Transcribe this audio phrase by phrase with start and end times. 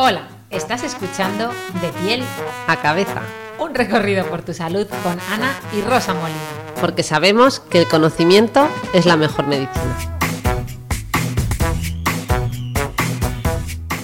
[0.00, 1.50] Hola, estás escuchando
[1.82, 2.22] De piel
[2.68, 3.20] a cabeza,
[3.58, 6.38] un recorrido por tu salud con Ana y Rosa Molina.
[6.80, 9.96] Porque sabemos que el conocimiento es la mejor medicina.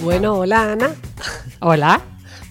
[0.01, 0.89] Bueno, hola Ana.
[1.61, 2.01] Hola.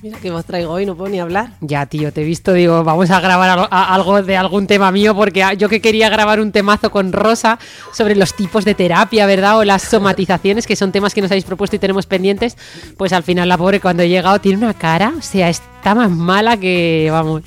[0.05, 1.53] Mira que os traigo hoy, no puedo ni hablar.
[1.63, 5.43] Ya, tío, te he visto, digo, vamos a grabar algo, de algún tema mío, porque
[5.57, 7.59] yo que quería grabar un temazo con Rosa
[7.91, 9.57] sobre los tipos de terapia, ¿verdad?
[9.57, 12.59] O las somatizaciones, que son temas que nos habéis propuesto y tenemos pendientes,
[12.99, 16.11] pues al final la pobre cuando he llegado tiene una cara, o sea, está más
[16.11, 17.41] mala que, vamos,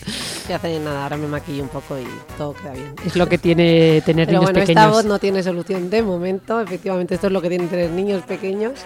[0.48, 2.08] Que hace nada, ahora me maquillo un poco y
[2.40, 2.96] todo queda bien.
[3.06, 4.84] es lo que tiene tener Pero niños bueno, pequeños.
[4.84, 6.60] esta voz no tiene solución de momento.
[6.60, 8.80] Efectivamente, esto es lo que tienen tener niños pequeños.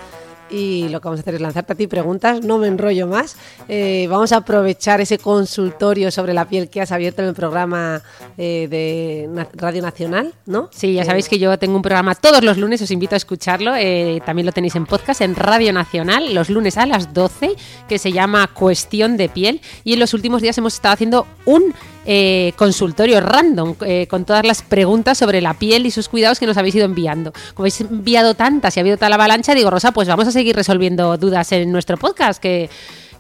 [0.52, 3.38] Y lo que vamos a hacer es lanzarte a ti preguntas, no me enrollo más.
[3.70, 8.02] Eh, vamos a aprovechar ese consultorio sobre la piel que has abierto en el programa
[8.38, 10.70] eh, de Radio Nacional, ¿no?
[10.72, 13.18] Sí, ya Eh, sabéis que yo tengo un programa todos los lunes, os invito a
[13.18, 13.76] escucharlo.
[13.78, 17.56] eh, también lo tenéis en podcast en Radio Nacional, los lunes a las 12,
[17.88, 19.62] que se llama Cuestión de Piel.
[19.84, 21.74] Y en los últimos días hemos estado haciendo un
[22.06, 26.48] eh, consultorio random eh, con todas las preguntas sobre la piel y sus cuidados que
[26.48, 27.32] nos habéis ido enviando.
[27.54, 30.56] Como habéis enviado tantas y ha habido tal avalancha, digo, Rosa, pues vamos a seguir
[30.56, 32.70] resolviendo dudas en nuestro podcast, que,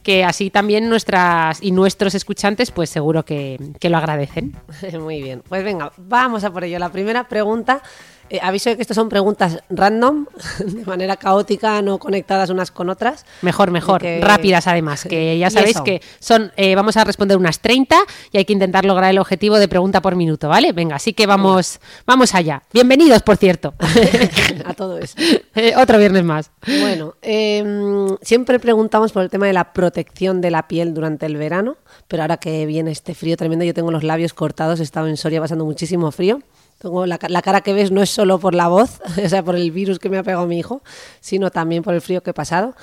[0.04, 4.56] que así también nuestras y nuestros escuchantes, pues seguro que, que lo agradecen.
[5.00, 6.80] Muy bien, pues venga, vamos a por ello.
[6.80, 7.84] La primera pregunta,
[8.32, 10.26] eh, aviso de que estas son preguntas random,
[10.66, 13.26] de manera caótica, no conectadas unas con otras.
[13.42, 14.02] Mejor, mejor.
[14.02, 17.98] Que- Rápidas además, que ya sabéis que son, eh, vamos a responder unas 30
[18.32, 20.72] y hay que intentar lograr el objetivo de pregunta por minuto, ¿vale?
[20.72, 22.64] Venga, así que vamos, vamos allá.
[22.74, 23.74] Bienvenidos, por cierto.
[24.66, 25.16] a todo eso.
[25.54, 26.50] Eh, Otro viernes más.
[26.66, 31.36] Bueno, em, siempre preguntamos por el tema de la protección de la piel durante el
[31.36, 31.76] verano,
[32.08, 35.18] pero ahora que viene este frío tremendo, yo tengo los labios cortados, he estado en
[35.18, 36.42] Soria pasando muchísimo frío.
[36.82, 39.56] Tengo la, la cara que ves no es solo por la voz, o sea, por
[39.56, 40.82] el virus que me ha pegado mi hijo,
[41.20, 42.76] sino también por el frío que he pasado.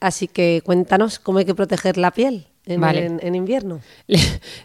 [0.00, 3.04] Así que cuéntanos cómo hay que proteger la piel en, Vale.
[3.06, 3.80] en- en invierno.
[4.06, 4.18] Le,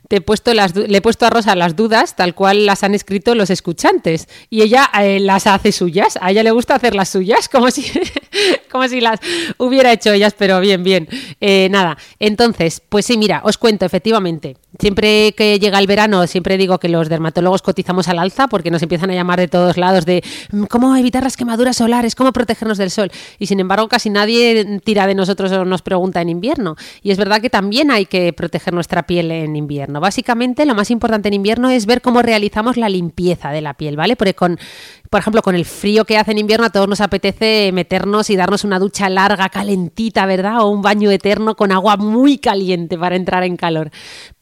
[0.07, 2.95] te he puesto las, le he puesto a Rosa las dudas tal cual las han
[2.95, 6.17] escrito los escuchantes y ella eh, las hace suyas.
[6.21, 7.85] A ella le gusta hacer las suyas como si,
[8.71, 9.19] como si las
[9.57, 11.07] hubiera hecho ellas, pero bien, bien.
[11.41, 14.57] Eh, nada, entonces, pues sí, mira, os cuento, efectivamente.
[14.79, 18.81] Siempre que llega el verano, siempre digo que los dermatólogos cotizamos al alza porque nos
[18.83, 22.77] empiezan a llamar de todos lados de "Mm, cómo evitar las quemaduras solares, cómo protegernos
[22.77, 23.11] del sol.
[23.39, 26.75] Y sin embargo, casi nadie tira de nosotros o nos pregunta en invierno.
[27.01, 29.99] Y es verdad que también hay que proteger nuestra piel en invierno.
[29.99, 33.95] Básicamente, lo más importante en invierno es ver cómo realizamos la limpieza de la piel,
[33.95, 34.15] ¿vale?
[34.15, 34.57] Porque con,
[35.09, 38.35] por ejemplo, con el frío que hace en invierno, a todos nos apetece meternos y
[38.35, 40.61] darnos una ducha larga, calentita, ¿verdad?
[40.61, 43.91] O un baño eterno con agua muy caliente para entrar en calor.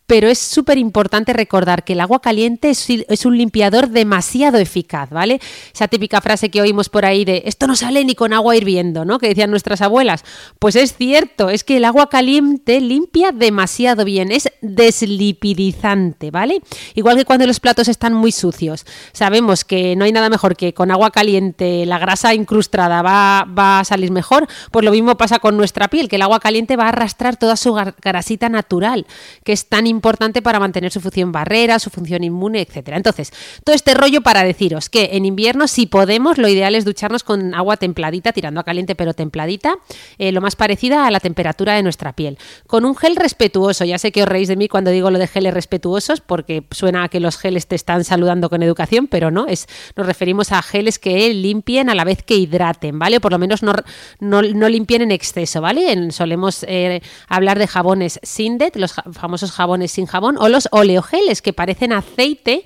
[0.08, 5.42] Pero es súper importante recordar que el agua caliente es, un limpiador demasiado eficaz, ¿vale?
[5.74, 9.04] Esa típica frase que oímos por ahí de esto no sale ni con agua hirviendo,
[9.04, 9.20] ¿no?
[9.20, 10.24] Que decían nuestras abuelas.
[10.60, 16.62] Pues es cierto, es que el agua caliente limpia demasiado bien, es deslipidizante, ¿vale?
[16.96, 18.86] Igual que cuando los platos están muy sucios.
[19.12, 23.82] Sabemos que no hay nada mejor que con agua caliente la grasa incrustada va, va
[23.82, 26.86] a salir mejor, pues lo mismo pasa con nuestra piel, que el agua caliente va
[26.86, 29.06] a arrastrar toda su grasita natural,
[29.44, 29.97] que es tan importante
[30.42, 32.98] para mantener su función barrera, su función inmune, etcétera.
[32.98, 33.32] Entonces,
[33.64, 37.54] todo este rollo para deciros que en invierno, si podemos, lo ideal es ducharnos con
[37.54, 39.76] agua templadita, tirando a caliente pero templadita,
[40.18, 42.38] eh, lo más parecida a la temperatura de nuestra piel.
[42.68, 45.28] Con un gel respetuoso, ya sé que os reís de mí cuando digo lo de
[45.28, 49.48] geles respetuosos, porque suena a que los geles te están saludando con educación, pero no,
[49.48, 53.20] es, nos referimos a geles que limpien a la vez que hidraten, ¿vale?
[53.20, 53.74] Por lo menos no,
[54.20, 56.12] no, limpien en exceso, ¿vale?
[56.12, 61.54] Solemos eh, hablar de jabones Sindet, los famosos jabones sin jabón, o los oleogeles, que
[61.54, 62.64] parecen aceite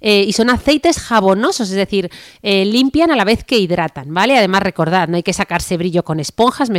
[0.00, 2.10] eh, y son aceites jabonosos, es decir,
[2.42, 4.36] eh, limpian a la vez que hidratan, ¿vale?
[4.36, 6.70] Además, recordad, no hay que sacarse brillo con esponjas,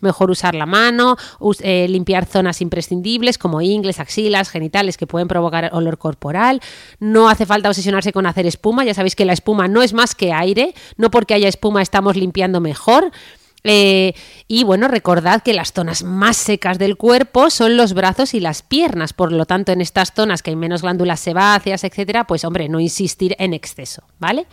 [0.00, 1.16] mejor usar la mano,
[1.60, 6.60] eh, limpiar zonas imprescindibles como ingles, axilas, genitales que pueden provocar olor corporal.
[7.00, 10.14] No hace falta obsesionarse con hacer espuma, ya sabéis que la espuma no es más
[10.14, 13.10] que aire, no porque haya espuma estamos limpiando mejor.
[13.68, 14.14] Eh,
[14.46, 18.62] y bueno, recordad que las zonas más secas del cuerpo son los brazos y las
[18.62, 19.12] piernas.
[19.12, 22.80] Por lo tanto, en estas zonas que hay menos glándulas sebáceas, etcétera, pues hombre, no
[22.80, 24.46] insistir en exceso, ¿vale?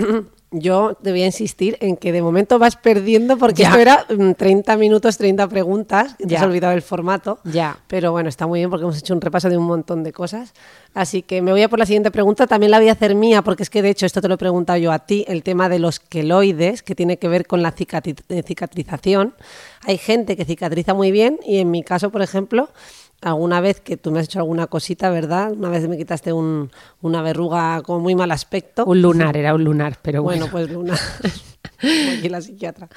[0.52, 3.68] Yo te voy a insistir en que de momento vas perdiendo porque Ya.
[3.68, 6.16] esto era mm, 30 minutos, 30 preguntas.
[6.16, 7.38] que Te has olvidado el formato.
[7.44, 7.78] Ya.
[7.86, 10.52] Pero bueno, está muy bien porque hemos hecho un repaso de un montón de cosas.
[10.92, 12.48] Así que me voy a por la siguiente pregunta.
[12.48, 14.38] También la voy a hacer mía porque es que de hecho esto te lo he
[14.38, 17.72] preguntado yo a ti, el tema de los queloides, que tiene que ver con la
[17.78, 19.34] eh, cicatrización.
[19.86, 22.70] Hay gente que cicatriza muy bien y en mi caso, por ejemplo,
[23.20, 25.52] alguna vez que tú me has hecho alguna cosita, ¿verdad?
[25.52, 26.70] Una vez me quitaste un-
[27.02, 28.84] una verruga con muy mal aspecto.
[28.86, 30.46] Un lunar, era un lunar, pero bueno.
[30.50, 30.94] Bueno, pues Luna,
[31.80, 32.88] como aquí la psiquiatra.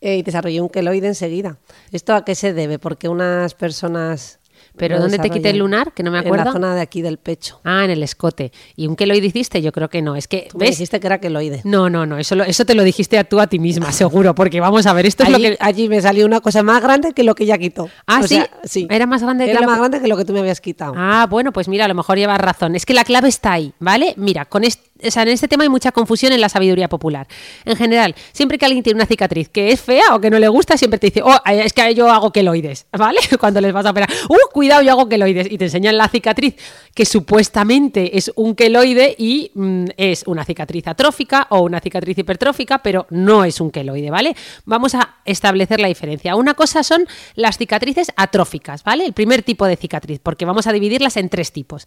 [0.00, 1.58] Eh, y desarrollé un queloide enseguida.
[1.90, 2.78] ¿Esto a qué se debe?
[2.78, 4.38] Porque unas personas...
[4.78, 5.92] ¿Pero dónde te quité el lunar?
[5.92, 6.44] Que no me En acuerdo.
[6.46, 7.60] la zona de aquí del pecho.
[7.64, 8.52] Ah, en el escote.
[8.76, 9.60] ¿Y un queloide hiciste?
[9.60, 10.16] Yo creo que no.
[10.16, 11.60] Es que, Tú me dijiste que era queloide.
[11.64, 12.18] No, no, no.
[12.18, 14.34] Eso, lo- eso te lo dijiste a tú a ti misma, seguro.
[14.34, 15.56] Porque vamos a ver, esto es lo que...
[15.60, 17.88] allí me salió una cosa más grande que lo que ya quitó.
[18.06, 18.36] Ah, O ¿sí?
[18.36, 18.86] sea, sí.
[18.90, 20.60] Era más grande que Era lo más que- grande que lo que tú me habías
[20.60, 20.94] quitado.
[20.96, 22.74] Ah, bueno, pues mira, a lo mejor llevas razón.
[22.76, 24.14] Es que la clave está ahí, ¿vale?
[24.16, 27.26] Mira, con est- o sea, en este tema hay mucha confusión en la sabiduría popular.
[27.64, 30.48] En general, siempre que alguien tiene una cicatriz que es fea o que no le
[30.48, 33.20] gusta, siempre te dice, oh, es que yo hago queloides, ¿vale?
[33.40, 35.50] Cuando les vas a operar, uh, cuidado, yo hago queloides.
[35.50, 36.56] Y te enseñan la cicatriz
[36.94, 42.78] que supuestamente es un queloide y mm, es una cicatriz atrófica o una cicatriz hipertrófica,
[42.78, 44.34] pero no es un queloide, ¿vale?
[44.64, 46.36] Vamos a establecer la diferencia.
[46.36, 49.04] Una cosa son las cicatrices atróficas, ¿vale?
[49.04, 51.86] El primer tipo de cicatriz, porque vamos a dividirlas en tres tipos.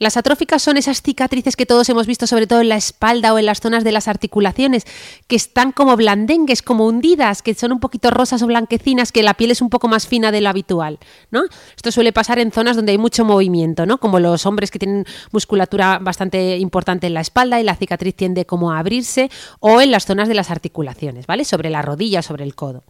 [0.00, 3.38] Las atróficas son esas cicatrices que todos hemos visto, sobre todo en la espalda o
[3.38, 4.84] en las zonas de las articulaciones,
[5.28, 9.34] que están como blandengues, como hundidas, que son un poquito rosas o blanquecinas, que la
[9.34, 10.98] piel es un poco más fina de lo habitual,
[11.30, 11.44] ¿no?
[11.76, 13.98] Esto suele pasar en zonas donde hay mucho movimiento, ¿no?
[13.98, 18.46] Como los hombres que tienen musculatura bastante importante en la espalda y la cicatriz tiende
[18.46, 19.30] como a abrirse,
[19.60, 21.44] o en las zonas de las articulaciones, ¿vale?
[21.44, 22.82] Sobre la rodilla, sobre el codo.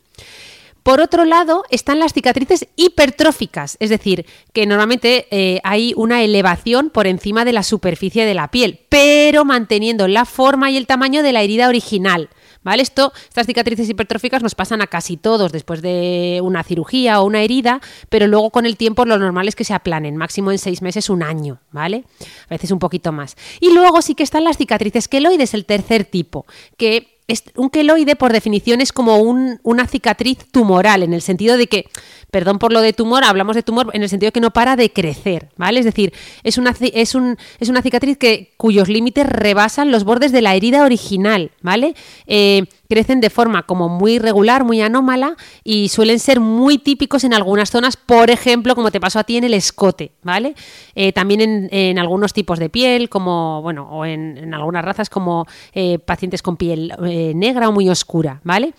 [0.84, 6.90] Por otro lado, están las cicatrices hipertróficas, es decir, que normalmente eh, hay una elevación
[6.90, 11.22] por encima de la superficie de la piel, pero manteniendo la forma y el tamaño
[11.22, 12.28] de la herida original.
[12.62, 12.82] ¿Vale?
[12.82, 17.42] Esto, estas cicatrices hipertróficas nos pasan a casi todos después de una cirugía o una
[17.42, 20.80] herida, pero luego con el tiempo lo normal es que se aplanen, máximo en seis
[20.82, 22.04] meses, un año, ¿vale?
[22.48, 23.36] A veces un poquito más.
[23.60, 26.46] Y luego sí que están las cicatrices queloides, el tercer tipo,
[26.78, 27.13] que
[27.56, 31.86] un queloide, por definición, es como un- una cicatriz tumoral, en el sentido de que,
[32.30, 34.76] perdón por lo de tumor, hablamos de tumor en el sentido de que no para
[34.76, 35.78] de crecer, ¿vale?
[35.78, 36.12] Es decir,
[36.42, 40.54] es una, es un- es una cicatriz que, cuyos límites rebasan los bordes de la
[40.54, 41.94] herida original, ¿vale?
[42.26, 47.34] Eh, crecen de forma como muy regular, muy anómala y suelen ser muy típicos en
[47.34, 50.54] algunas zonas, por ejemplo, como te pasó a ti en el escote, ¿vale?
[50.94, 55.08] Eh, también en, en algunos tipos de piel, como, bueno, o en, en algunas razas
[55.10, 58.74] como eh, pacientes con piel eh, negra o muy oscura, ¿vale?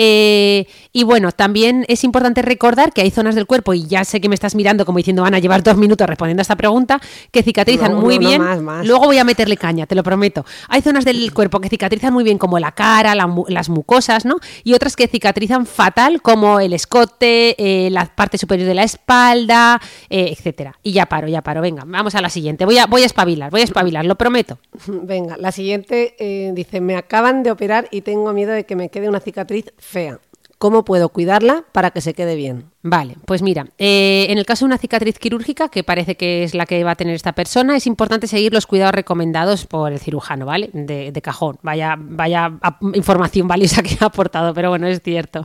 [0.00, 4.28] Y bueno, también es importante recordar que hay zonas del cuerpo, y ya sé que
[4.28, 7.00] me estás mirando como diciendo, van a llevar dos minutos respondiendo a esta pregunta,
[7.32, 8.42] que cicatrizan No, muy no, no, bien.
[8.42, 8.86] más, más.
[8.86, 10.44] Luego voy a meterle caña, te lo prometo.
[10.68, 14.36] Hay zonas del cuerpo que cicatrizan muy bien, como la cara, la las mucosas, ¿no?
[14.62, 19.80] Y otras que cicatrizan fatal, como el escote, eh, la parte superior de la espalda,
[20.08, 20.78] eh, etcétera.
[20.84, 21.60] Y ya paro, ya paro.
[21.60, 22.64] Venga, vamos a la siguiente.
[22.64, 24.58] Voy a, voy a espabilar, voy a espabilar, lo prometo.
[24.86, 28.90] Venga, la siguiente eh, dice, me acaban de operar y tengo miedo de que me
[28.90, 30.20] quede una cicatriz fea.
[30.58, 32.70] ¿Cómo puedo cuidarla para que se quede bien?
[32.80, 36.54] Vale, pues mira, eh, en el caso de una cicatriz quirúrgica, que parece que es
[36.54, 39.98] la que va a tener esta persona, es importante seguir los cuidados recomendados por el
[39.98, 40.70] cirujano, ¿vale?
[40.72, 41.58] De, de cajón.
[41.62, 42.52] Vaya, vaya
[42.94, 45.44] información valiosa que ha aportado, pero bueno, es cierto.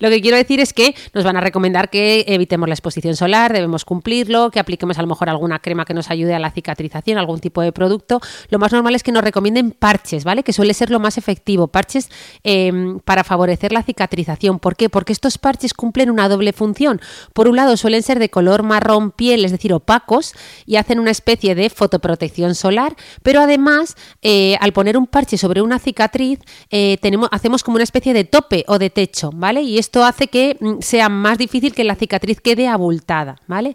[0.00, 3.54] Lo que quiero decir es que nos van a recomendar que evitemos la exposición solar,
[3.54, 7.16] debemos cumplirlo, que apliquemos a lo mejor alguna crema que nos ayude a la cicatrización,
[7.16, 8.20] algún tipo de producto.
[8.50, 10.42] Lo más normal es que nos recomienden parches, ¿vale?
[10.42, 12.10] Que suele ser lo más efectivo, parches
[12.44, 12.70] eh,
[13.06, 14.58] para favorecer la cicatrización.
[14.58, 14.90] ¿Por qué?
[14.90, 16.65] Porque estos parches cumplen una doble función.
[17.32, 20.34] Por un lado, suelen ser de color marrón piel, es decir, opacos,
[20.66, 25.62] y hacen una especie de fotoprotección solar, pero además, eh, al poner un parche sobre
[25.62, 26.98] una cicatriz, eh,
[27.30, 29.62] hacemos como una especie de tope o de techo, ¿vale?
[29.62, 33.74] Y esto hace que mm, sea más difícil que la cicatriz quede abultada, ¿vale?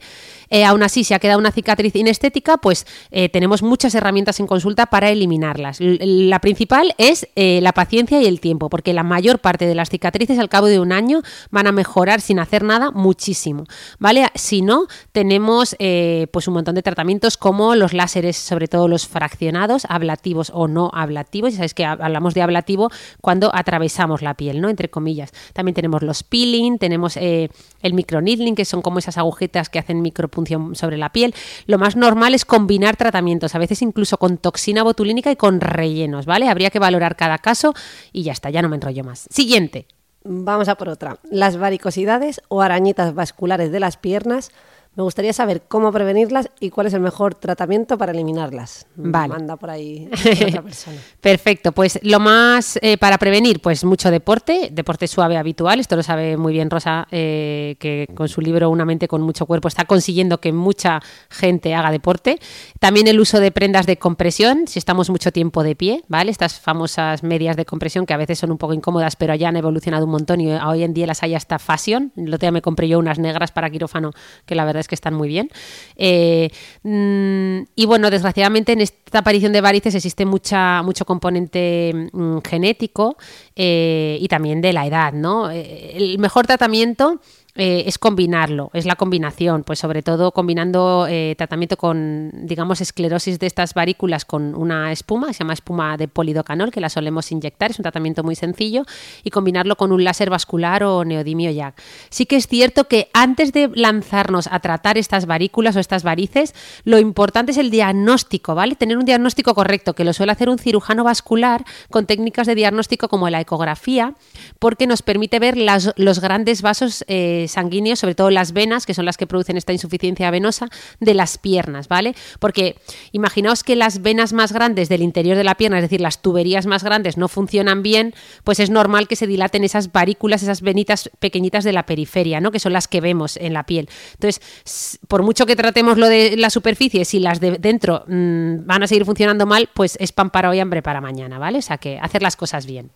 [0.49, 2.85] Eh, aún así, si ha quedado una cicatriz inestética, pues
[3.31, 5.77] tenemos muchas herramientas en consulta para eliminarlas.
[5.79, 10.39] La principal es la paciencia y el tiempo, porque la mayor parte de las cicatrices
[10.39, 11.21] al cabo de un año
[11.51, 13.65] van a mejorar sin hacer nada muchísimo,
[13.99, 14.25] ¿vale?
[14.33, 19.07] Si no, tenemos eh, pues un montón de tratamientos como los láseres, sobre todo los
[19.07, 21.51] fraccionados, ablativos o no ablativos.
[21.51, 22.89] Ya sabéis que hab- hablamos de ablativo
[23.21, 24.69] cuando atravesamos la piel, ¿no?
[24.69, 25.31] Entre comillas.
[25.53, 27.49] También tenemos los peeling, tenemos eh,
[27.83, 31.35] el microneedling, que son como esas agujetas que hacen micropunción sobre la piel.
[31.67, 36.25] Lo más normal es combinar tratamientos, a veces incluso con toxina botulínica y con rellenos,
[36.25, 36.47] ¿vale?
[36.47, 37.73] Habría que valorar cada caso
[38.13, 39.27] y ya está, ya no me enrollo más.
[39.29, 39.85] Siguiente.
[40.23, 41.17] Vamos a por otra.
[41.29, 44.51] Las varicosidades o arañitas vasculares de las piernas
[44.93, 48.85] Me gustaría saber cómo prevenirlas y cuál es el mejor tratamiento para eliminarlas.
[48.95, 49.29] Vale.
[49.29, 50.09] Manda por ahí
[50.47, 50.97] otra persona.
[51.21, 56.03] Perfecto, pues lo más eh, para prevenir, pues mucho deporte, deporte suave habitual, esto lo
[56.03, 59.85] sabe muy bien Rosa, eh, que con su libro Una mente con mucho cuerpo está
[59.85, 62.37] consiguiendo que mucha gente haga deporte.
[62.81, 66.31] También el uso de prendas de compresión, si estamos mucho tiempo de pie, ¿vale?
[66.31, 69.55] Estas famosas medias de compresión que a veces son un poco incómodas, pero ya han
[69.55, 72.11] evolucionado un montón y hoy en día las hay hasta fashion.
[72.17, 74.11] El otro día me compré yo unas negras para quirófano
[74.45, 75.49] que la verdad es que están muy bien.
[75.95, 76.49] Eh,
[76.83, 83.17] mm, y bueno, desgraciadamente en esta aparición de varices existe mucha, mucho componente mm, genético
[83.55, 85.49] eh, y también de la edad, ¿no?
[85.49, 87.21] Eh, el mejor tratamiento
[87.55, 93.39] eh, es combinarlo, es la combinación, pues sobre todo combinando eh, tratamiento con, digamos, esclerosis
[93.39, 97.71] de estas varículas con una espuma, se llama espuma de polidocanol, que la solemos inyectar,
[97.71, 98.85] es un tratamiento muy sencillo,
[99.23, 101.73] y combinarlo con un láser vascular o neodimio YAG.
[102.09, 106.55] Sí que es cierto que antes de lanzarnos a tratar estas varículas o estas varices,
[106.85, 108.75] lo importante es el diagnóstico, ¿vale?
[108.75, 113.09] Tener un diagnóstico correcto, que lo suele hacer un cirujano vascular con técnicas de diagnóstico
[113.09, 114.15] como la ecografía,
[114.59, 118.93] porque nos permite ver las, los grandes vasos eh, sanguíneos, sobre todo las venas, que
[118.93, 120.69] son las que producen esta insuficiencia venosa,
[120.99, 122.15] de las piernas, ¿vale?
[122.39, 122.75] Porque
[123.11, 126.65] imaginaos que las venas más grandes del interior de la pierna, es decir, las tuberías
[126.65, 131.09] más grandes no funcionan bien, pues es normal que se dilaten esas varículas, esas venitas
[131.19, 132.51] pequeñitas de la periferia, ¿no?
[132.51, 133.89] Que son las que vemos en la piel.
[134.13, 138.83] Entonces, por mucho que tratemos lo de la superficie, si las de dentro mmm, van
[138.83, 141.59] a seguir funcionando mal, pues es pan para hoy, hambre para mañana, ¿vale?
[141.59, 142.91] O sea que hacer las cosas bien.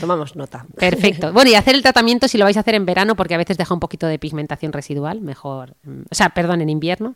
[0.00, 0.66] Tomamos nota.
[0.76, 1.32] Perfecto.
[1.32, 3.56] Bueno, y hacer el tratamiento si lo vais a hacer en verano, porque a veces
[3.56, 5.74] deja un poquito de pigmentación residual, mejor.
[6.10, 7.14] O sea, perdón, en invierno,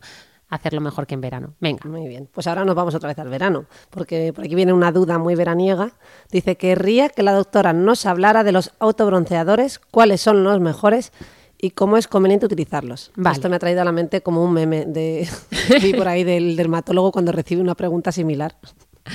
[0.49, 1.53] hacerlo mejor que en verano.
[1.59, 1.87] Venga.
[1.87, 4.91] Muy bien, pues ahora nos vamos otra vez al verano, porque por aquí viene una
[4.91, 5.91] duda muy veraniega.
[6.31, 11.11] Dice que querría que la doctora nos hablara de los autobronceadores, cuáles son los mejores
[11.59, 13.11] y cómo es conveniente utilizarlos.
[13.15, 13.35] Vale.
[13.35, 15.27] Esto me ha traído a la mente como un meme de
[15.81, 18.55] vi por ahí del dermatólogo cuando recibe una pregunta similar.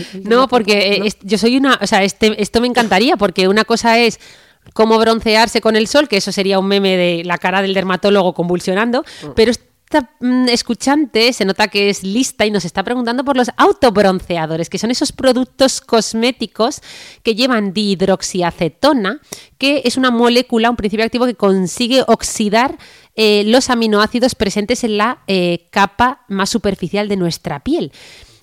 [0.25, 3.65] No, porque eh, es- yo soy una, o sea, este, esto me encantaría, porque una
[3.65, 4.19] cosa es
[4.75, 8.33] cómo broncearse con el sol, que eso sería un meme de la cara del dermatólogo
[8.33, 13.37] convulsionando, pero esta mm, escuchante se nota que es lista y nos está preguntando por
[13.37, 16.81] los autobronceadores, que son esos productos cosméticos
[17.25, 19.21] que llevan dihidroxiacetona,
[19.59, 22.79] que es una molécula, un principio activo que consigue oxidar
[23.17, 27.93] eh, los aminoácidos presentes en la eh, capa más superficial de nuestra piel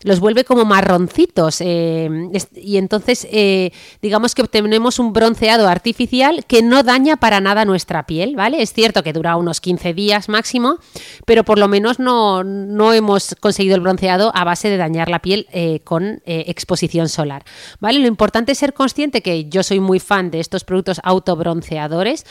[0.04, 2.10] los vuelve como marroncitos eh,
[2.56, 8.06] y entonces eh, digamos que obtenemos un bronceado artificial que no daña para nada nuestra
[8.06, 8.62] piel, ¿vale?
[8.62, 10.78] Es cierto que dura unos 15 días máximo,
[11.26, 15.20] pero por lo menos no, no hemos conseguido el bronceado a base de dañar la
[15.20, 17.44] piel eh, con exposición solar,
[17.80, 18.00] ¿vale?
[18.00, 22.26] Lo importante es ser consciente que yo soy muy fan de estos productos autobronceadores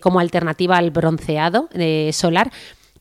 [0.00, 1.68] como alternativa al bronceado
[2.12, 2.50] solar,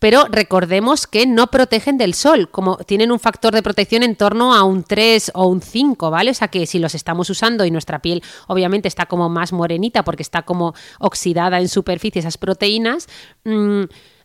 [0.01, 4.55] pero recordemos que no protegen del sol, como tienen un factor de protección en torno
[4.55, 6.31] a un 3 o un 5, ¿vale?
[6.31, 10.03] O sea que si los estamos usando y nuestra piel obviamente está como más morenita
[10.03, 13.07] porque está como oxidada en superficie esas proteínas,
[13.45, 13.83] mmm,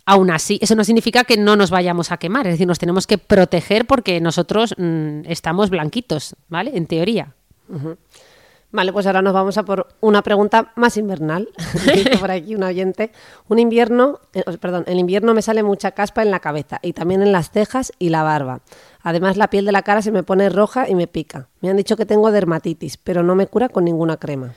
[0.08, 3.08] Aún así, eso no significa que no nos vayamos a quemar, es decir, nos tenemos
[3.08, 6.70] que proteger porque nosotros mmm, estamos blanquitos, ¿vale?
[6.76, 7.34] En teoría.
[8.72, 11.48] Vale, pues ahora nos vamos a por una pregunta más invernal.
[12.20, 13.12] Por aquí un oyente.
[13.48, 17.22] Un invierno, eh, perdón, el invierno me sale mucha caspa en la cabeza y también
[17.22, 18.60] en las cejas y la barba.
[19.02, 21.48] Además, la piel de la cara se me pone roja y me pica.
[21.60, 24.52] Me han dicho que tengo dermatitis, pero no me cura con ninguna crema.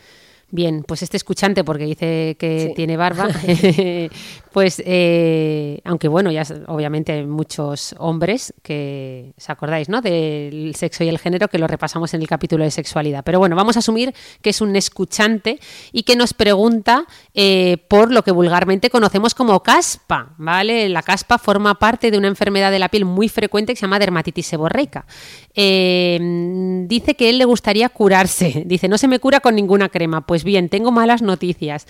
[0.51, 2.73] Bien, pues este escuchante, porque dice que Sí.
[2.75, 3.27] tiene barba,
[4.51, 10.01] pues eh, aunque bueno, ya obviamente hay muchos hombres que, ¿os acordáis, no?
[10.01, 13.23] Del sexo y el género, que lo repasamos en el capítulo de sexualidad.
[13.23, 15.59] Pero bueno, vamos a asumir que es un escuchante
[15.91, 20.89] y que nos pregunta eh, por lo que vulgarmente conocemos como caspa, ¿vale?
[20.89, 23.99] La caspa forma parte de una enfermedad de la piel muy frecuente que se llama
[23.99, 25.05] dermatitis seborreica.
[25.53, 26.17] Eh,
[26.87, 28.63] dice que él le gustaría curarse.
[28.65, 30.21] Dice, no se me cura con ninguna crema.
[30.25, 31.87] Pues bien, tengo malas noticias.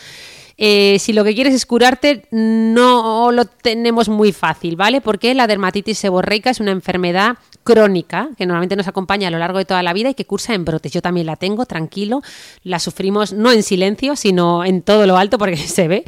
[0.61, 4.99] Eh, si lo que quieres es curarte, no lo tenemos muy fácil, ¿vale?
[4.99, 9.57] Porque la dermatitis seborreica es una enfermedad crónica que normalmente nos acompaña a lo largo
[9.57, 10.91] de toda la vida y que cursa en brotes.
[10.91, 12.21] Yo también la tengo, tranquilo.
[12.63, 16.03] La sufrimos no en silencio, sino en todo lo alto porque se ve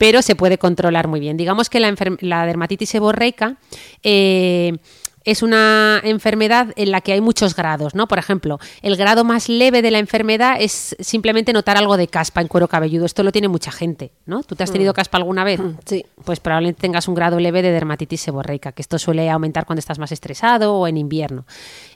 [0.00, 1.36] pero se puede controlar muy bien.
[1.36, 3.56] Digamos que la dermatitis seborreica
[4.02, 4.78] eh,
[5.24, 8.08] es una enfermedad en la que hay muchos grados, ¿no?
[8.08, 12.40] Por ejemplo, el grado más leve de la enfermedad es simplemente notar algo de caspa
[12.40, 13.04] en cuero cabelludo.
[13.06, 14.42] Esto lo tiene mucha gente, ¿no?
[14.42, 15.60] ¿Tú te has tenido caspa alguna vez?
[15.84, 16.04] Sí.
[16.24, 19.98] Pues probablemente tengas un grado leve de dermatitis seborreica, que esto suele aumentar cuando estás
[19.98, 21.44] más estresado o en invierno.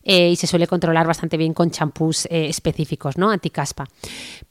[0.06, 3.30] Eh, y se suele controlar bastante bien con champús eh, específicos, ¿no?
[3.30, 3.86] Anticaspa.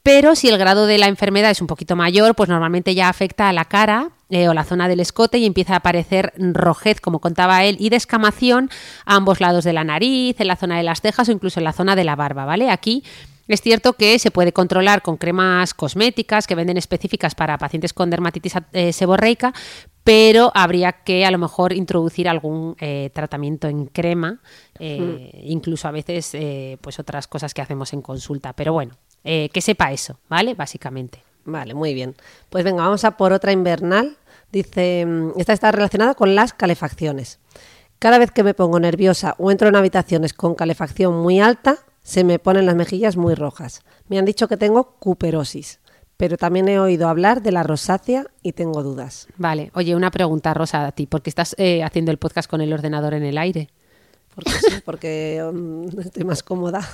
[0.02, 3.48] Pero si el grado de la enfermedad es un poquito mayor, pues normalmente ya afecta
[3.48, 7.20] a la cara eh, o la zona del escote y empieza a aparecer rojez, como
[7.20, 8.68] contaba él, y descamación
[9.04, 11.64] a ambos lados de la nariz, en la zona de las cejas o incluso en
[11.64, 12.70] la zona de la barba, ¿vale?
[12.70, 13.04] Aquí
[13.48, 18.10] es cierto que se puede controlar con cremas cosméticas que venden específicas para pacientes con
[18.10, 19.52] dermatitis eh, seborreica,
[20.02, 24.40] pero habría que a lo mejor introducir algún eh, tratamiento en crema,
[24.78, 25.50] eh, hmm.
[25.50, 26.36] incluso a veces
[26.80, 28.52] pues otras cosas que hacemos en consulta.
[28.52, 30.54] Pero bueno, que sepa eso, ¿vale?
[30.54, 31.22] Básicamente.
[31.44, 32.14] Vale, muy bien.
[32.50, 34.16] Pues venga, vamos a por otra invernal.
[34.50, 37.38] Dice, mm, esta está relacionada con las calefacciones.
[37.98, 42.22] Cada vez que me pongo nerviosa o entro en habitaciones con calefacción muy alta, se
[42.22, 43.82] me ponen las mejillas muy rojas.
[44.08, 45.80] Me han dicho que tengo cuperosis,
[46.16, 49.26] pero también he oído hablar de la rosácea y tengo dudas.
[49.36, 52.60] Vale, oye, una pregunta, Rosa, a ti, ¿por qué estás eh, haciendo el podcast con
[52.60, 53.70] el ordenador en el aire?
[54.34, 56.88] Porque sí, porque um, estoy más cómoda.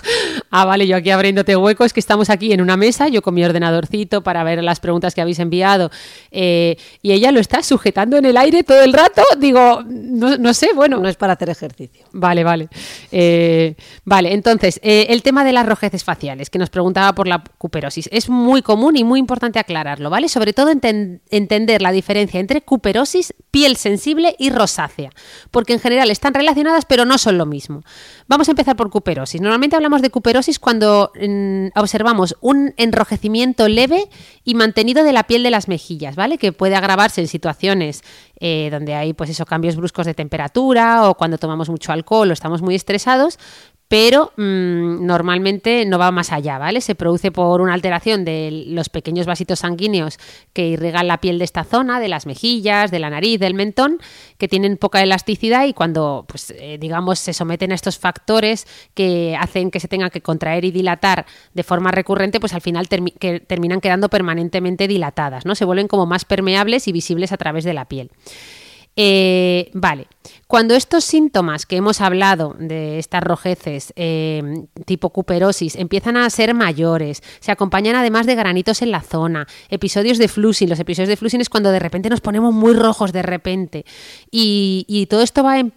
[0.50, 3.34] Ah, vale, yo aquí abriéndote hueco, es que estamos aquí en una mesa, yo con
[3.34, 5.90] mi ordenadorcito para ver las preguntas que habéis enviado,
[6.30, 9.22] eh, y ella lo está sujetando en el aire todo el rato.
[9.38, 10.98] Digo, no, sé, bueno.
[10.98, 12.06] No es para hacer ejercicio.
[12.12, 12.68] Vale, vale.
[13.12, 17.42] Eh, vale, entonces, eh, el tema de las rojeces faciales, que nos preguntaba por la
[17.58, 20.28] cuperosis, es muy común y muy importante aclararlo, ¿vale?
[20.28, 25.10] Sobre todo entender la diferencia entre cuperosis, piel sensible y rosácea,
[25.50, 27.82] porque en general están relacionadas, pero no son lo mismo.
[28.28, 29.40] Vamos a empezar por cuperosis.
[29.40, 34.08] Normalmente hablamos de cuperosis cuando mm, observamos un enrojecimiento leve
[34.44, 36.38] y mantenido de la piel de las mejillas, ¿vale?
[36.38, 38.02] Que puede agravarse en situaciones
[38.40, 42.32] eh, donde hay pues esos cambios bruscos de temperatura o cuando tomamos mucho alcohol o
[42.32, 43.38] estamos muy estresados,
[43.90, 46.80] pero mm, normalmente no va más allá, ¿vale?
[46.80, 50.20] Se produce por una alteración de los pequeños vasitos sanguíneos
[50.52, 53.98] que irrigan la piel de esta zona, de las mejillas, de la nariz, del mentón,
[54.38, 59.36] que tienen poca elasticidad y cuando, pues, eh, digamos, se someten a estos factores que
[59.36, 63.40] hacen que se tengan que contraer y dilatar de forma recurrente, pues al final que
[63.40, 65.56] terminan quedando permanentemente dilatadas, ¿no?
[65.56, 68.12] Se vuelven como más permeables y visibles a través de la piel.
[68.96, 70.08] Eh, vale,
[70.46, 74.42] cuando estos síntomas que hemos hablado de estas rojeces eh,
[74.84, 80.18] tipo cuperosis empiezan a ser mayores, se acompañan además de granitos en la zona, episodios
[80.18, 83.22] de flushing, los episodios de flushing es cuando de repente nos ponemos muy rojos de
[83.22, 83.84] repente
[84.30, 85.70] y, todo esto va em,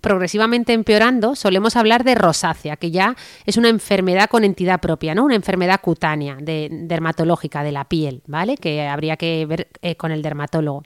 [0.00, 5.24] progresivamente empeorando, solemos hablar de rosácea, que ya es una enfermedad con entidad propia, ¿no?
[5.24, 8.56] Una enfermedad cutánea, de, dermatológica de la piel, ¿vale?
[8.56, 10.82] Que habría que ver eh, con el dermatólogo.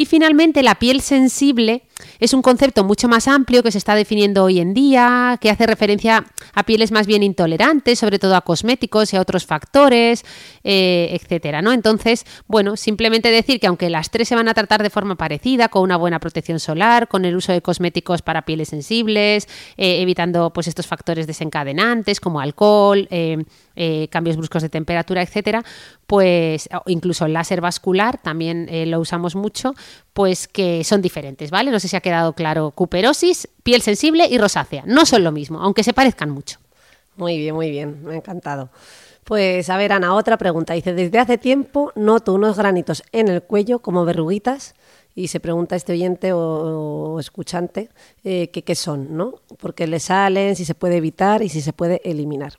[0.00, 1.82] Y finalmente, la piel sensible
[2.18, 5.66] es un concepto mucho más amplio que se está definiendo hoy en día, que hace
[5.66, 10.24] referencia a pieles más bien intolerantes, sobre todo a cosméticos y a otros factores,
[10.64, 11.62] eh, etcétera.
[11.62, 11.72] ¿no?
[11.72, 15.68] Entonces, bueno, simplemente decir que aunque las tres se van a tratar de forma parecida,
[15.68, 20.52] con una buena protección solar, con el uso de cosméticos para pieles sensibles, eh, evitando
[20.52, 23.44] pues estos factores desencadenantes como alcohol, eh,
[24.10, 25.62] cambios bruscos de temperatura, etcétera,
[26.06, 29.74] pues incluso el láser vascular también lo usamos mucho,
[30.12, 31.70] pues que son diferentes, ¿vale?
[31.70, 32.70] No sé si ha quedado claro.
[32.72, 34.82] Cuperosis, piel sensible y rosácea.
[34.86, 36.58] No son lo mismo, aunque se parezcan mucho.
[37.16, 38.70] Muy bien, muy bien, me ha encantado.
[39.24, 40.74] Pues a ver, Ana, otra pregunta.
[40.74, 44.74] Dice, desde hace tiempo noto unos granitos en el cuello como verruguitas
[45.14, 47.90] y se pregunta este oyente o, escuchante
[48.24, 49.34] eh, qué son, ¿no?
[49.60, 52.54] ¿Por qué le salen, si se puede evitar y si se puede eliminar.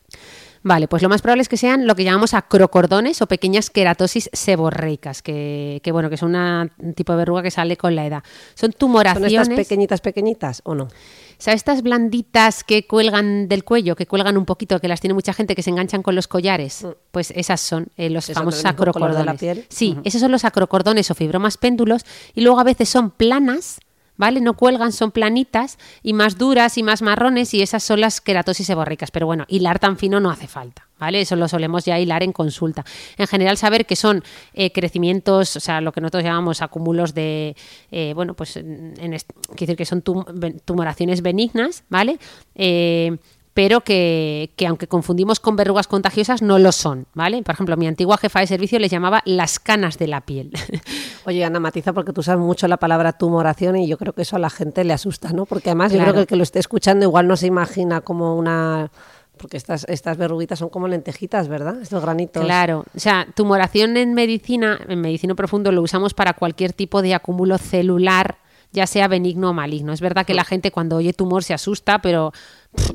[0.64, 4.30] Vale, pues lo más probable es que sean lo que llamamos acrocordones o pequeñas queratosis
[4.32, 8.24] seborreicas, que, bueno, que son un tipo de verruga que sale con la edad.
[8.54, 9.32] Son tumoraciones.
[9.32, 10.84] ¿Son estas pequeñitas, pequeñitas o no?
[10.84, 15.16] O sea, estas blanditas que cuelgan del cuello, que cuelgan un poquito, que las tiene
[15.16, 16.90] mucha gente, que se enganchan con los collares, mm.
[17.10, 19.26] pues esas son eh, los famosos acrocordones.
[19.26, 19.66] la piel?
[19.68, 23.80] Sí, esos son los acrocordones o fibromas péndulos, y luego a veces son planas
[24.22, 24.40] ¿vale?
[24.40, 28.68] No cuelgan, son planitas y más duras y más marrones y esas son las queratosis
[28.68, 29.10] seborreicas.
[29.10, 30.88] Pero bueno, hilar tan fino no hace falta.
[31.00, 31.22] ¿Vale?
[31.22, 32.86] Eso lo solemos ya hilar en consulta.
[33.18, 37.56] En general, saber que son eh, crecimientos, o sea, lo que nosotros llamamos acúmulos de,
[37.90, 42.20] eh, bueno, pues, en, decir que son tumoraciones benignas, ¿vale?
[42.54, 43.18] Eh,
[43.54, 47.42] pero que, aunque confundimos con verrugas contagiosas, no lo son, ¿vale?
[47.44, 50.52] Por ejemplo, mi antigua jefa de servicio les llamaba las canas de la piel.
[51.26, 54.38] Oye, Ana, matiza porque tú sabes mucho la palabra tumoración y yo creo que eso
[54.38, 55.46] a la gente le asusta, ¿no?
[55.46, 58.36] Porque además yo creo que el que lo esté escuchando igual no se imagina como
[58.36, 58.90] una
[59.42, 61.82] porque estas, estas verruguitas son como lentejitas, ¿verdad?
[61.82, 62.44] Estos granitos.
[62.46, 67.16] Claro, o sea, tumoración en medicina, en medicina profundo lo usamos para cualquier tipo de
[67.16, 68.38] acúmulo celular,
[68.72, 69.94] ya sea benigno o maligno.
[69.94, 72.32] Es verdad que la gente cuando oye tumor se asusta, pero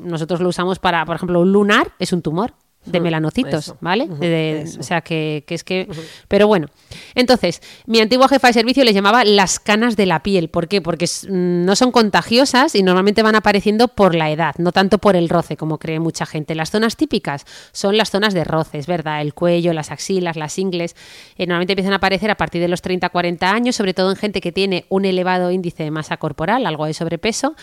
[0.03, 2.55] nosotros lo usamos para, por ejemplo, un lunar es un tumor.
[2.87, 3.77] de melanocitos, eso.
[3.81, 4.07] ¿vale?
[4.07, 5.89] De- o sea, que, que es que...
[6.29, 6.69] Pero bueno,
[7.17, 10.51] entonces, mi antigua jefa de servicio les llamaba las canas de la piel.
[10.51, 10.81] ¿Por qué?
[10.81, 15.17] Porque mm, no son contagiosas y normalmente van apareciendo por la edad, no tanto por
[15.17, 16.55] el roce, como cree mucha gente.
[16.55, 20.57] Las zonas típicas son las zonas de roce, es verdad, el cuello, las axilas, las
[20.57, 20.95] ingles.
[21.39, 24.41] eh, normalmente empiezan a aparecer a partir de los 30-40 años, sobre todo en gente
[24.41, 27.57] que tiene un elevado índice de masa corporal, algo de sobrepeso.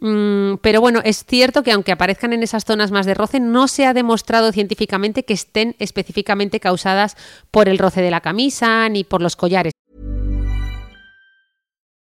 [0.00, 3.68] Mm, pero bueno, es cierto que aunque aparezcan en esas zonas más de roce, no
[3.68, 7.16] se ha demostrado científicamente que estén específicamente causadas
[7.50, 9.72] por el roce de la camisa ni por los collares.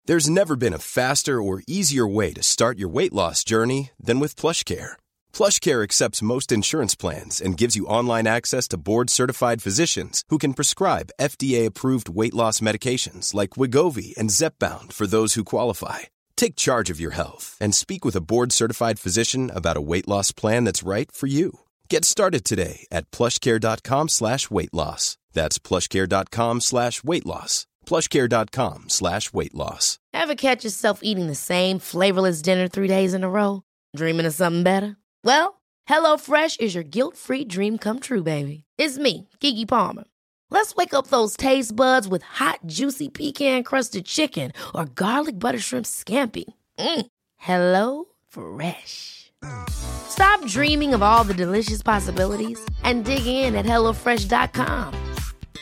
[0.06, 4.20] There's never been a faster or easier way to start your weight loss journey than
[4.20, 4.94] with PlushCare.
[5.32, 10.56] PlushCare accepts most insurance plans and gives you online access to board-certified physicians who can
[10.56, 16.10] prescribe FDA-approved weight loss medications like Wigovi and Zepbound for those who qualify.
[16.40, 20.32] Take charge of your health and speak with a board-certified physician about a weight loss
[20.32, 21.60] plan that's right for you.
[21.90, 25.18] Get started today at plushcare.com slash weight loss.
[25.34, 27.68] That's plushcare.com slash weight loss.
[27.86, 30.00] plushcare.com slash weight loss.
[30.14, 33.64] Ever catch yourself eating the same flavorless dinner three days in a row?
[33.98, 34.96] Dreaming of something better?
[35.26, 38.64] Well, HelloFresh is your guilt-free dream come true, baby.
[38.78, 40.06] It's me, Kiki Palmer.
[40.52, 45.86] Let's wake up those taste buds with hot, juicy pecan-crusted chicken or garlic butter shrimp
[45.86, 46.46] scampi.
[46.78, 47.06] Mm.
[47.38, 49.32] Hello Fresh.
[49.70, 54.94] Stop dreaming of all the delicious possibilities and dig in at HelloFresh.com.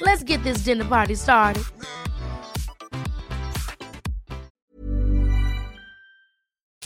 [0.02, 1.64] Let's get this dinner party started.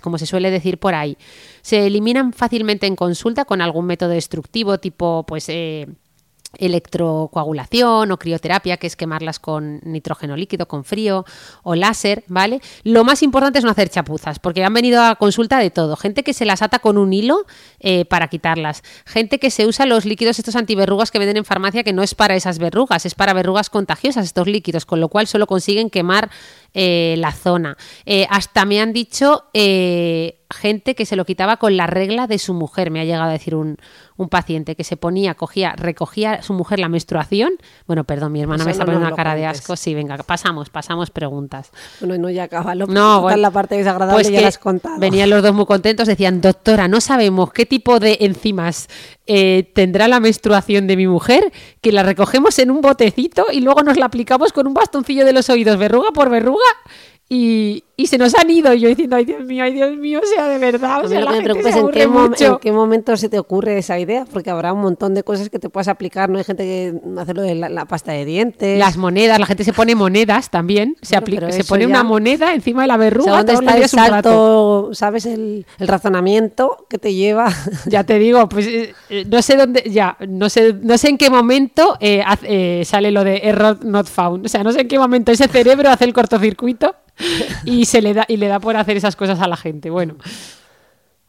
[0.01, 1.17] como se suele decir por ahí.
[1.61, 5.87] Se eliminan fácilmente en consulta con algún método destructivo tipo pues eh,
[6.57, 11.25] electrocoagulación o crioterapia, que es quemarlas con nitrógeno líquido, con frío
[11.63, 12.61] o láser, ¿vale?
[12.83, 15.95] Lo más importante es no hacer chapuzas, porque han venido a consulta de todo.
[15.95, 17.45] Gente que se las ata con un hilo
[17.79, 18.83] eh, para quitarlas.
[19.05, 22.15] Gente que se usa los líquidos estos antiverrugas que venden en farmacia, que no es
[22.15, 26.29] para esas verrugas, es para verrugas contagiosas estos líquidos, con lo cual solo consiguen quemar
[26.73, 27.77] eh, la zona.
[28.05, 29.45] Eh, hasta me han dicho
[30.51, 33.31] gente que se lo quitaba con la regla de su mujer, me ha llegado a
[33.31, 33.77] decir un,
[34.17, 37.53] un paciente que se ponía, cogía, recogía su mujer la menstruación.
[37.87, 39.75] Bueno, perdón, mi hermana Eso me está no poniendo una cara de asco.
[39.75, 41.71] Sí, venga, pasamos, pasamos preguntas.
[41.99, 42.75] Bueno, no, ya acaba.
[42.75, 44.99] Lo No, bueno, la parte desagradable ya que la has contado.
[44.99, 48.87] Venían los dos muy contentos, decían, doctora, no sabemos qué tipo de enzimas
[49.27, 53.81] eh, tendrá la menstruación de mi mujer, que la recogemos en un botecito y luego
[53.81, 56.65] nos la aplicamos con un bastoncillo de los oídos, verruga por verruga.
[57.33, 58.73] Y, y se nos han ido.
[58.73, 61.05] Y yo diciendo, ay Dios mío, ay Dios mío, o sea, de verdad.
[61.05, 62.45] O sea, la me gente se en qué, aburre mom- mucho.
[62.53, 65.59] en qué momento se te ocurre esa idea, porque habrá un montón de cosas que
[65.59, 66.37] te puedas aplicar, ¿no?
[66.37, 68.79] Hay gente que hace lo de la, la pasta de dientes.
[68.79, 70.95] Las monedas, la gente se pone monedas también.
[71.01, 73.25] Se, aplica, se pone ya- una moneda encima de la O verruga.
[73.31, 77.51] sea, ¿dónde está el salto, sabes, el, el razonamiento que te lleva?
[77.85, 81.17] Ya te digo, pues eh, eh, no sé dónde, ya, no sé, no sé en
[81.17, 84.45] qué momento eh, eh, sale lo de error not found.
[84.45, 86.95] O sea, no sé en qué momento ese cerebro hace el cortocircuito
[87.65, 89.89] y se le da, y le da por hacer esas cosas a la gente.
[89.89, 90.15] Bueno,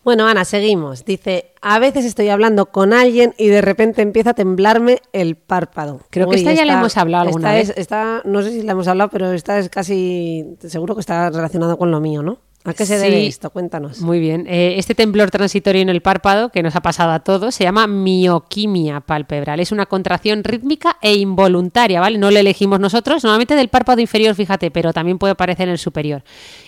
[0.05, 1.05] Bueno, Ana, seguimos.
[1.05, 6.01] Dice, a veces estoy hablando con alguien y de repente empieza a temblarme el párpado.
[6.11, 7.71] Creo que esta ya la hemos hablado alguna esta vez.
[7.71, 11.31] es- esta- no sé si la hemos hablado, pero esta es casi, seguro que está
[11.31, 12.39] relacionado con lo mío, ¿no?
[12.65, 13.51] ¿A qué se debe esto?
[13.51, 14.01] Cuéntanos.
[14.01, 14.47] muy bien.
[14.49, 17.87] Eh, este temblor transitorio en el párpado que nos ha pasado a todos se llama
[17.87, 19.61] mioquimia palpebral.
[19.61, 22.19] Es una contracción rítmica e involuntaria, ¿vale?
[22.19, 25.79] No lo elegimos nosotros, normalmente del párpado inferior, fíjate, pero también puede aparecer en el
[25.79, 26.23] superior.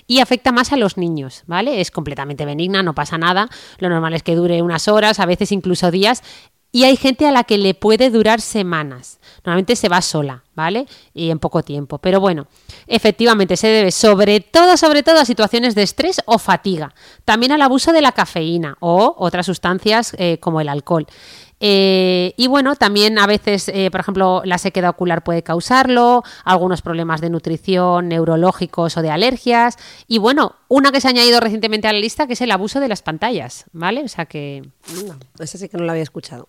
[0.07, 1.81] Y afecta más a los niños, ¿vale?
[1.81, 3.49] Es completamente benigna, no pasa nada.
[3.79, 6.23] Lo normal es que dure unas horas, a veces incluso días.
[6.75, 9.21] Y hay gente a la que le puede durar semanas.
[9.45, 10.89] Normalmente se va sola, ¿vale?
[11.15, 11.99] Y en poco tiempo.
[11.99, 12.49] Pero bueno,
[12.89, 16.93] efectivamente se debe sobre todo, sobre todo a situaciones de estrés o fatiga.
[17.25, 21.07] También al abuso de la cafeína o otras sustancias eh, como el alcohol.
[21.61, 26.83] Eh, y bueno, también a veces, eh, por ejemplo, la sequedad ocular puede causarlo, algunos
[26.83, 29.77] problemas de nutrición, neurológicos o de alergias.
[30.07, 32.81] Y bueno, una que se ha añadido recientemente a la lista, que es el abuso
[32.81, 34.03] de las pantallas, ¿vale?
[34.03, 34.63] O sea que...
[35.07, 36.49] No, esa sí que no la había escuchado.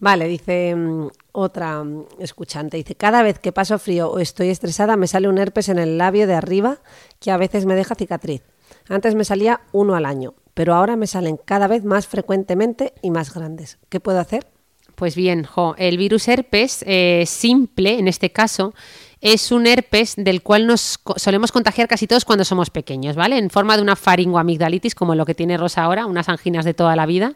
[0.00, 4.96] Vale, dice mm, otra mm, escuchante, dice, cada vez que paso frío o estoy estresada
[4.96, 6.78] me sale un herpes en el labio de arriba
[7.20, 8.42] que a veces me deja cicatriz.
[8.88, 13.10] Antes me salía uno al año, pero ahora me salen cada vez más frecuentemente y
[13.10, 13.78] más grandes.
[13.88, 14.46] ¿Qué puedo hacer?
[14.94, 18.74] Pues bien, jo, el virus herpes eh, simple, en este caso,
[19.20, 23.38] es un herpes del cual nos solemos contagiar casi todos cuando somos pequeños, ¿vale?
[23.38, 26.94] En forma de una faringoamigdalitis, como lo que tiene Rosa ahora, unas anginas de toda
[26.94, 27.34] la vida.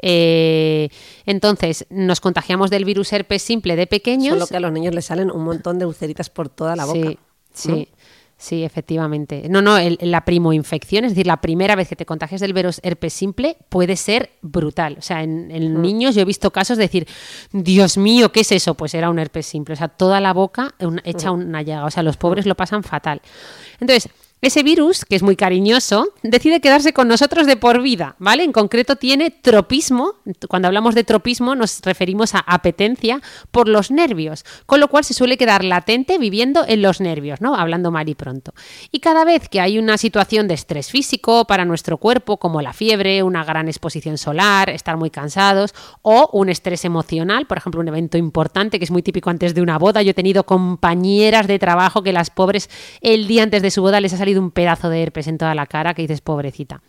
[0.00, 0.90] Eh,
[1.24, 4.34] entonces, nos contagiamos del virus herpes simple de pequeños.
[4.34, 7.10] Solo que a los niños les salen un montón de ulceritas por toda la boca.
[7.10, 7.18] Sí,
[7.54, 7.88] sí.
[8.40, 9.48] Sí, efectivamente.
[9.48, 12.78] No, no, el- la primoinfección, es decir, la primera vez que te contagias del virus
[12.84, 14.94] herpes simple puede ser brutal.
[14.96, 17.08] O sea, en, en niños yo he visto casos de decir,
[17.50, 18.74] Dios mío, ¿qué es eso?
[18.74, 19.72] Pues era un herpes simple.
[19.74, 21.84] O sea, toda la boca una- hecha una llaga.
[21.86, 23.20] O sea, los pobres lo pasan fatal.
[23.80, 24.08] Entonces,
[24.40, 28.44] ese virus, que es muy cariñoso, decide quedarse con nosotros de por vida, ¿vale?
[28.44, 30.14] En concreto tiene tropismo.
[30.48, 33.20] Cuando hablamos de tropismo nos referimos a apetencia
[33.50, 37.56] por los nervios, con lo cual se suele quedar latente viviendo en los nervios, ¿no?
[37.56, 38.54] Hablando mal y pronto.
[38.92, 42.72] Y cada vez que hay una situación de estrés físico para nuestro cuerpo, como la
[42.72, 47.88] fiebre, una gran exposición solar, estar muy cansados, o un estrés emocional, por ejemplo, un
[47.88, 50.02] evento importante que es muy típico antes de una boda.
[50.02, 52.70] Yo he tenido compañeras de trabajo que las pobres
[53.00, 55.54] el día antes de su boda les ha salido un pedazo de herpes en toda
[55.54, 56.82] la cara que dices pobrecita.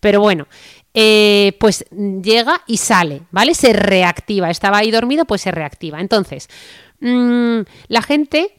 [0.00, 0.46] Pero bueno,
[0.94, 3.54] eh, pues llega y sale, ¿vale?
[3.54, 4.50] Se reactiva.
[4.50, 6.00] Estaba ahí dormido, pues se reactiva.
[6.00, 6.48] Entonces,
[7.00, 8.56] mm, la gente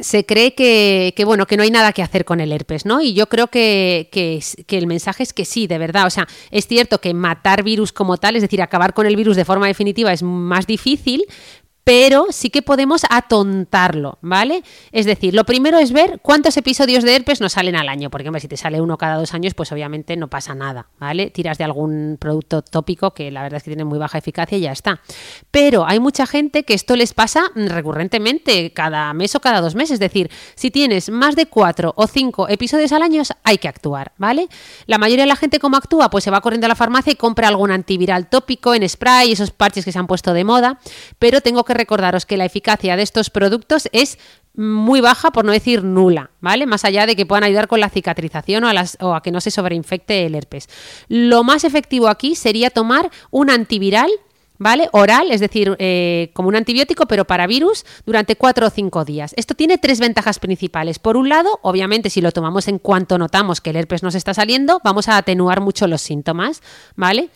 [0.00, 3.00] se cree que, que, bueno, que no hay nada que hacer con el herpes, ¿no?
[3.00, 6.06] Y yo creo que, que, que el mensaje es que sí, de verdad.
[6.06, 9.36] O sea, es cierto que matar virus como tal, es decir, acabar con el virus
[9.36, 11.24] de forma definitiva es más difícil,
[11.84, 14.62] pero sí que podemos atontarlo, ¿vale?
[14.92, 18.28] Es decir, lo primero es ver cuántos episodios de herpes nos salen al año, porque
[18.28, 21.30] hombre, si te sale uno cada dos años, pues obviamente no pasa nada, ¿vale?
[21.30, 24.62] Tiras de algún producto tópico que la verdad es que tiene muy baja eficacia y
[24.62, 25.00] ya está.
[25.50, 29.94] Pero hay mucha gente que esto les pasa recurrentemente, cada mes o cada dos meses,
[29.94, 34.12] es decir, si tienes más de cuatro o cinco episodios al año, hay que actuar,
[34.18, 34.48] ¿vale?
[34.86, 36.10] La mayoría de la gente, ¿cómo actúa?
[36.10, 39.50] Pues se va corriendo a la farmacia y compra algún antiviral tópico en spray, esos
[39.50, 40.78] parches que se han puesto de moda,
[41.18, 44.18] pero tengo que recordaros que la eficacia de estos productos es
[44.54, 46.66] muy baja, por no decir nula, ¿vale?
[46.66, 50.26] Más allá de que puedan ayudar con la cicatrización o a, que no se sobreinfecte
[50.26, 50.68] el herpes.
[51.08, 54.10] Lo más efectivo aquí sería tomar un antiviral
[54.60, 54.90] ¿vale?
[54.92, 59.32] Oral, es decir, eh, como un antibiótico, pero para virus, durante cuatro o cinco días.
[59.38, 60.98] Esto tiene tres ventajas principales.
[60.98, 64.34] Por un lado, obviamente, si lo tomamos en cuanto notamos que el herpes nos está
[64.34, 66.62] saliendo, vamos a atenuar mucho los síntomas,
[66.94, 67.30] ¿vale?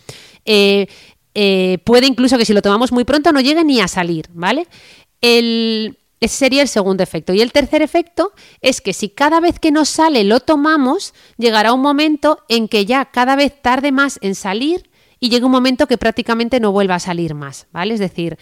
[0.44, 0.86] Eh,
[1.34, 4.66] eh, puede incluso que si lo tomamos muy pronto no llegue ni a salir, ¿vale?
[5.20, 7.34] El, ese sería el segundo efecto.
[7.34, 11.72] Y el tercer efecto es que si cada vez que nos sale lo tomamos, llegará
[11.72, 14.88] un momento en que ya cada vez tarde más en salir
[15.20, 17.94] y llega un momento que prácticamente no vuelva a salir más, ¿vale?
[17.94, 18.38] Es decir,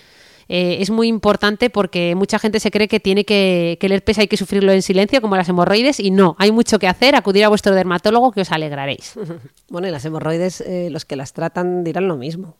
[0.48, 4.18] eh, es muy importante porque mucha gente se cree que tiene que, que el herpes
[4.18, 7.44] hay que sufrirlo en silencio, como las hemorroides, y no, hay mucho que hacer, acudir
[7.44, 9.14] a vuestro dermatólogo que os alegraréis.
[9.68, 12.58] Bueno, y las hemorroides, eh, los que las tratan dirán lo mismo,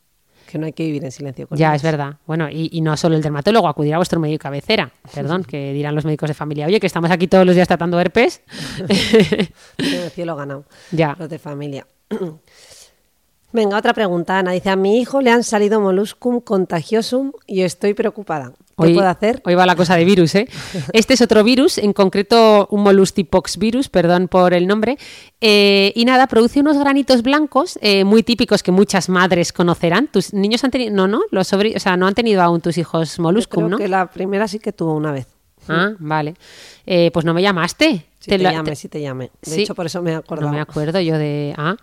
[0.53, 2.17] que no hay que vivir en silencio con Ya, es verdad.
[2.27, 5.95] Bueno, y, y no solo el dermatólogo, acudir a vuestro médico cabecera, perdón, que dirán
[5.95, 8.43] los médicos de familia, oye, que estamos aquí todos los días tratando herpes.
[9.79, 10.65] El cielo ganado.
[10.91, 11.17] Ya.
[11.19, 11.87] Los de familia.
[13.53, 14.53] Venga, otra pregunta, Ana.
[14.53, 18.53] Dice, a mi hijo le han salido molluscum contagiosum y estoy preocupada.
[18.83, 19.43] ¿Qué Hoy, puedo hacer?
[19.45, 20.49] Hoy va la cosa de virus, ¿eh?
[20.93, 24.97] Este es otro virus, en concreto un Mollustipox virus, perdón por el nombre.
[25.41, 30.09] eh, y nada, produce unos granitos blancos eh, muy típicos que muchas madres conocerán.
[30.09, 30.95] ¿Tus niños han tenido.?
[30.95, 33.79] No, no, los sobri- o sea, no han tenido aún tus hijos Molluscum, Creo ¿no?
[33.79, 35.27] que la primera sí que tuvo una vez.
[35.69, 36.35] Ah, vale.
[36.87, 38.07] Eh, pues no me llamaste.
[38.25, 39.31] Te, llame, te- sí te llame.
[39.43, 39.63] De Sí.
[39.63, 40.49] hecho, por eso me he acordado.
[40.49, 41.55] No me acuerdo yo de.
[41.57, 41.77] Ah,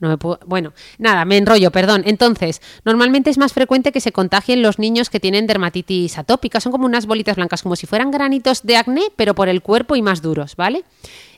[0.00, 0.38] no me puedo.
[0.46, 2.02] Bueno, nada, me enrollo, perdón.
[2.06, 6.60] Entonces, normalmente es más frecuente que se contagien los niños que tienen dermatitis atópica.
[6.60, 9.96] Son como unas bolitas blancas, como si fueran granitos de acné, pero por el cuerpo
[9.96, 10.84] y más duros, ¿vale?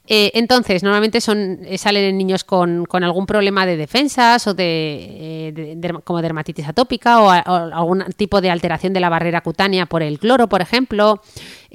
[0.09, 4.55] Eh, entonces, normalmente son, eh, salen en niños con, con algún problema de defensas o
[4.55, 9.41] de, eh, de- como dermatitis atópica o, o algún tipo de alteración de la barrera
[9.41, 11.21] cutánea por el cloro, por ejemplo,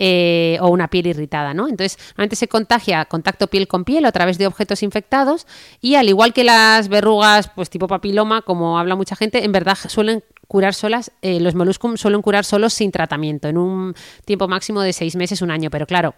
[0.04, 1.68] eh, o una piel irritada, ¿no?
[1.68, 5.46] Entonces, normalmente se contagia contacto piel con piel o a través de objetos infectados
[5.80, 9.78] y al igual que las verrugas, pues tipo papiloma, como habla mucha gente, en verdad
[9.90, 13.94] suelen curar solas, eh, los moluscum suelen curar solos sin tratamiento, en un
[14.26, 16.16] tiempo máximo de seis meses, un año, pero claro,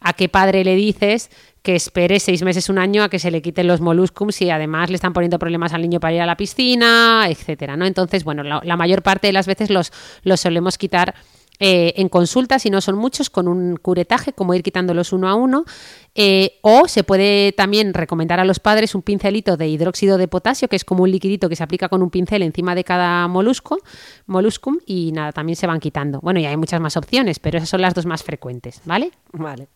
[0.00, 1.30] ¿a qué padre le dices
[1.62, 4.90] que espere seis meses, un año a que se le quiten los moluscums y además
[4.90, 7.86] le están poniendo problemas al niño para ir a la piscina, etcétera, ¿no?
[7.86, 11.14] Entonces, bueno, la, la mayor parte de las veces los, los solemos quitar
[11.60, 15.34] eh, en consulta, si no son muchos, con un curetaje, como ir quitándolos uno a
[15.34, 15.64] uno.
[16.16, 20.68] eh, o se puede también recomendar a los padres un pincelito de hidróxido de potasio,
[20.68, 23.78] que es como un liquidito que se aplica con un pincel encima de cada molusco,
[24.26, 26.20] moluscum, y nada, también se van quitando.
[26.20, 29.10] Bueno, y hay muchas más opciones, pero esas son las dos más frecuentes, ¿vale?
[29.32, 29.66] Vale.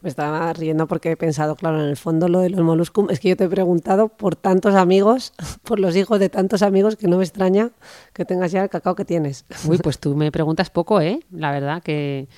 [0.00, 3.20] Me estaba riendo porque he pensado, claro, en el fondo lo de los moluscum es
[3.20, 5.34] que yo te he preguntado por tantos amigos,
[5.64, 7.70] por los hijos de tantos amigos, que no me extraña
[8.14, 9.44] que tengas ya el cacao que tienes.
[9.66, 11.13] Uy, pues tú me preguntas poco, ¿eh?
[11.30, 12.28] La verdad que...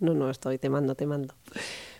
[0.00, 1.34] No, no, estoy, te mando, te mando.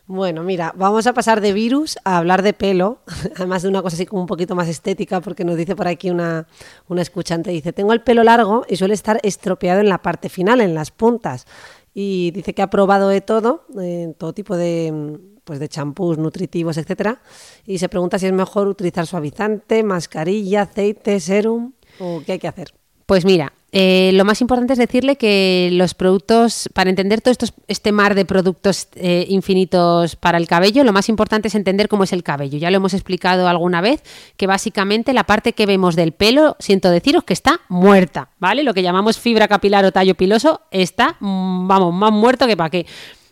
[0.06, 2.98] Bueno, mira, vamos a pasar de virus a hablar de pelo,
[3.36, 6.10] además de una cosa así como un poquito más estética, porque nos dice por aquí
[6.10, 6.46] una,
[6.88, 10.60] una escuchante, dice, tengo el pelo largo y suele estar estropeado en la parte final,
[10.60, 11.46] en las puntas.
[11.94, 16.76] Y dice que ha probado de todo, eh, todo tipo de, pues de champús nutritivos,
[16.76, 17.22] etcétera,
[17.64, 22.48] y se pregunta si es mejor utilizar suavizante, mascarilla, aceite, serum o qué hay que
[22.48, 22.74] hacer.
[23.06, 27.46] Pues mira, eh, lo más importante es decirle que los productos, para entender todo esto,
[27.66, 32.04] este mar de productos eh, infinitos para el cabello, lo más importante es entender cómo
[32.04, 32.56] es el cabello.
[32.56, 34.04] Ya lo hemos explicado alguna vez,
[34.36, 38.62] que básicamente la parte que vemos del pelo, siento deciros que está muerta, ¿vale?
[38.62, 42.70] Lo que llamamos fibra capilar o tallo piloso está, mm, vamos, más muerto que para
[42.70, 42.86] qué.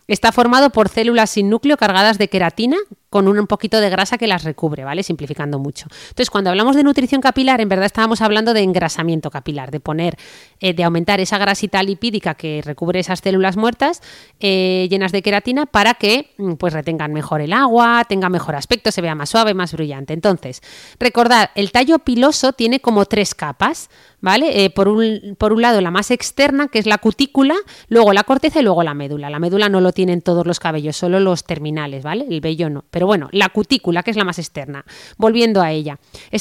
[0.09, 2.79] Está formado por células sin núcleo cargadas de queratina
[3.13, 5.03] con un poquito de grasa que las recubre, ¿vale?
[5.03, 5.87] Simplificando mucho.
[6.09, 10.17] Entonces, cuando hablamos de nutrición capilar, en verdad estábamos hablando de engrasamiento capilar, de poner,
[10.61, 14.01] eh, de aumentar esa grasita lipídica que recubre esas células muertas
[14.41, 18.91] eh, llenas de queratina para que mm, pues retengan mejor el agua, tenga mejor aspecto,
[18.91, 20.15] se vea más suave, más brillante.
[20.15, 20.63] Entonces,
[20.99, 23.91] recordad, el tallo piloso tiene como tres capas,
[24.23, 24.65] ¿vale?
[24.65, 27.57] Eh, por, un, por un lado la más externa, que es la cutícula,
[27.89, 29.29] luego la corteza y luego la médula.
[29.29, 32.27] La médula no lo tienen todos los cabellos, solo los terminales, ¿vale?
[32.31, 32.85] El vello no.
[33.07, 34.85] Bueno, la cutícula, que es la más externa.
[35.17, 35.99] Volviendo a ella.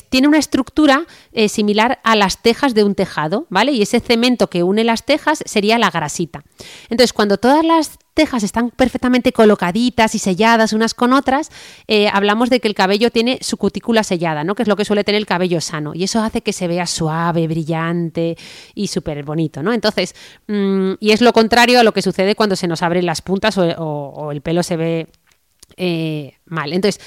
[0.10, 3.72] tiene una estructura eh, similar a las tejas de un tejado, ¿vale?
[3.72, 6.44] Y ese cemento que une las tejas sería la grasita.
[6.90, 11.50] Entonces, cuando todas las tejas están perfectamente colocaditas y selladas unas con otras,
[11.88, 14.56] eh, hablamos de que el cabello tiene su cutícula sellada, ¿no?
[14.56, 15.94] que es lo que suele tener el cabello sano.
[15.96, 18.38] Y eso hace que se vea suave, brillante
[18.76, 19.64] y súper bonito.
[19.64, 19.74] ¿no?
[19.74, 20.16] Entonces,
[20.48, 23.58] mm, y es lo contrario a lo que sucede cuando se nos abren las puntas
[23.58, 25.08] o, el pelo se ve
[25.78, 26.74] eh, mal.
[26.74, 27.02] Entonces,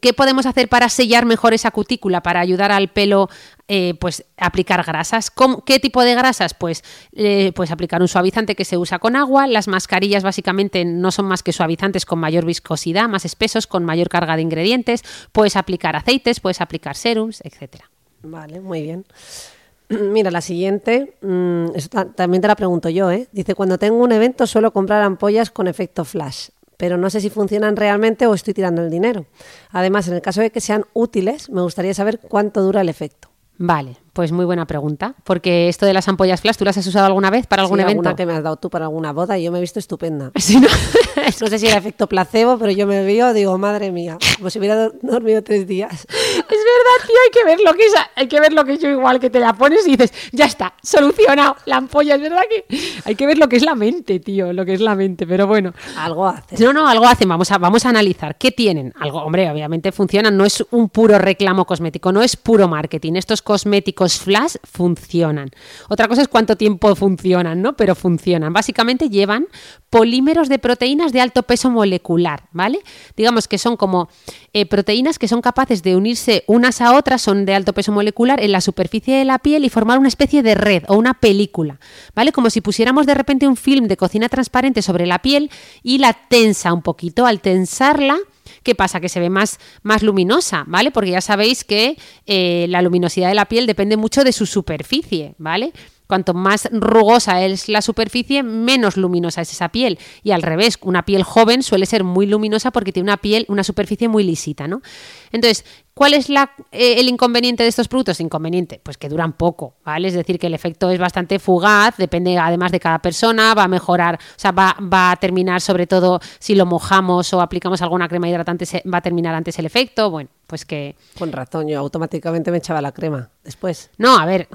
[0.00, 3.28] ¿Qué podemos hacer para sellar mejor esa cutícula, para ayudar al pelo,
[3.68, 5.32] eh, pues aplicar grasas?
[5.64, 6.52] ¿Qué tipo de grasas?
[6.52, 9.46] Pues, eh, pues aplicar un suavizante que se usa con agua.
[9.46, 14.10] Las mascarillas básicamente no son más que suavizantes con mayor viscosidad, más espesos, con mayor
[14.10, 15.02] carga de ingredientes.
[15.32, 17.90] Puedes aplicar aceites, puedes aplicar serums, etcétera.
[18.22, 19.06] Vale, muy bien.
[19.88, 21.68] Mira, la siguiente, mm,
[22.14, 23.26] también te la pregunto yo, ¿eh?
[23.32, 26.50] Dice, cuando tengo un evento suelo comprar ampollas con efecto flash
[26.82, 29.26] pero no sé si funcionan realmente o estoy tirando el dinero.
[29.70, 33.30] Además, en el caso de que sean útiles, me gustaría saber cuánto dura el efecto.
[33.56, 37.06] Vale, pues muy buena pregunta, porque esto de las ampollas flash, ¿tú las has usado
[37.06, 38.00] alguna vez para algún sí, evento?
[38.00, 40.32] Alguna que me has dado tú para alguna boda y yo me he visto estupenda.
[41.40, 41.46] ¿no?
[41.48, 44.90] sé si era efecto placebo, pero yo me veo, digo, madre mía, como si hubiera
[45.00, 46.06] dormido tres días.
[46.52, 48.90] Es verdad, tío, hay que ver lo que es, hay que ver lo que yo
[48.90, 52.64] igual que te la pones y dices, ya está, solucionado, la ampolla, es verdad que
[53.04, 55.46] hay que ver lo que es la mente, tío, lo que es la mente, pero
[55.46, 55.72] bueno.
[55.96, 56.58] Algo hacen.
[56.60, 58.92] No, no, algo hacen, vamos a, vamos a analizar, ¿qué tienen?
[59.00, 63.40] Algo, hombre, obviamente funcionan, no es un puro reclamo cosmético, no es puro marketing, estos
[63.40, 65.50] cosméticos flash funcionan.
[65.88, 67.76] Otra cosa es cuánto tiempo funcionan, ¿no?
[67.76, 68.52] Pero funcionan.
[68.52, 69.46] Básicamente llevan
[69.90, 72.80] polímeros de proteínas de alto peso molecular, ¿vale?
[73.16, 74.08] Digamos que son como
[74.52, 78.42] eh, proteínas que son capaces de unirse unas a otras, son de alto peso molecular
[78.42, 81.78] en la superficie de la piel y formar una especie de red o una película,
[82.14, 82.32] ¿vale?
[82.32, 85.50] Como si pusiéramos de repente un film de cocina transparente sobre la piel
[85.82, 87.26] y la tensa un poquito.
[87.26, 88.16] Al tensarla,
[88.62, 89.00] ¿Qué pasa?
[89.00, 90.90] Que se ve más, más luminosa, ¿vale?
[90.90, 95.34] Porque ya sabéis que eh, la luminosidad de la piel depende mucho de su superficie,
[95.38, 95.72] ¿vale?
[96.06, 99.98] Cuanto más rugosa es la superficie, menos luminosa es esa piel.
[100.22, 103.64] Y al revés, una piel joven suele ser muy luminosa porque tiene una piel, una
[103.64, 104.82] superficie muy lisita, ¿no?
[105.30, 108.20] Entonces, ¿cuál es la, eh, el inconveniente de estos productos?
[108.20, 110.08] Inconveniente, pues que duran poco, ¿vale?
[110.08, 113.68] Es decir, que el efecto es bastante fugaz, depende además de cada persona, va a
[113.68, 118.08] mejorar, o sea, va, va a terminar sobre todo si lo mojamos o aplicamos alguna
[118.08, 120.96] crema hidratante, va a terminar antes el efecto, bueno, pues que...
[121.18, 123.88] Con razón, yo automáticamente me echaba la crema después.
[123.96, 124.48] No, a ver,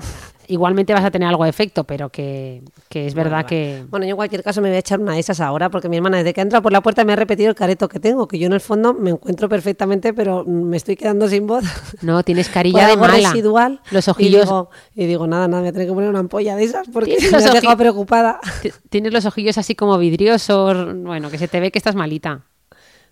[0.46, 3.84] igualmente vas a tener algo de efecto, pero que, es verdad que...
[3.90, 5.98] Bueno, yo en cualquier caso me voy a echar una de esas ahora, porque mi
[5.98, 8.38] hermana desde que entra por la puerta me ha repetido el careto que tengo, que
[8.38, 11.64] yo en el fondo me encuentro perfectamente, pero me estoy quedando sin voz.
[12.04, 13.32] No, tienes carilla de mala.
[13.32, 13.82] residual.
[13.90, 14.48] Los ojillos...
[14.94, 17.38] Y digo, nada, nada, me voy a que poner una ampolla de esas porque me
[17.38, 18.40] has dejado preocupada.
[18.92, 22.44] Tienes los ojillos así como vidriosos, bueno, que se te ve que estás malita.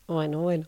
[0.05, 0.67] Bueno, bueno.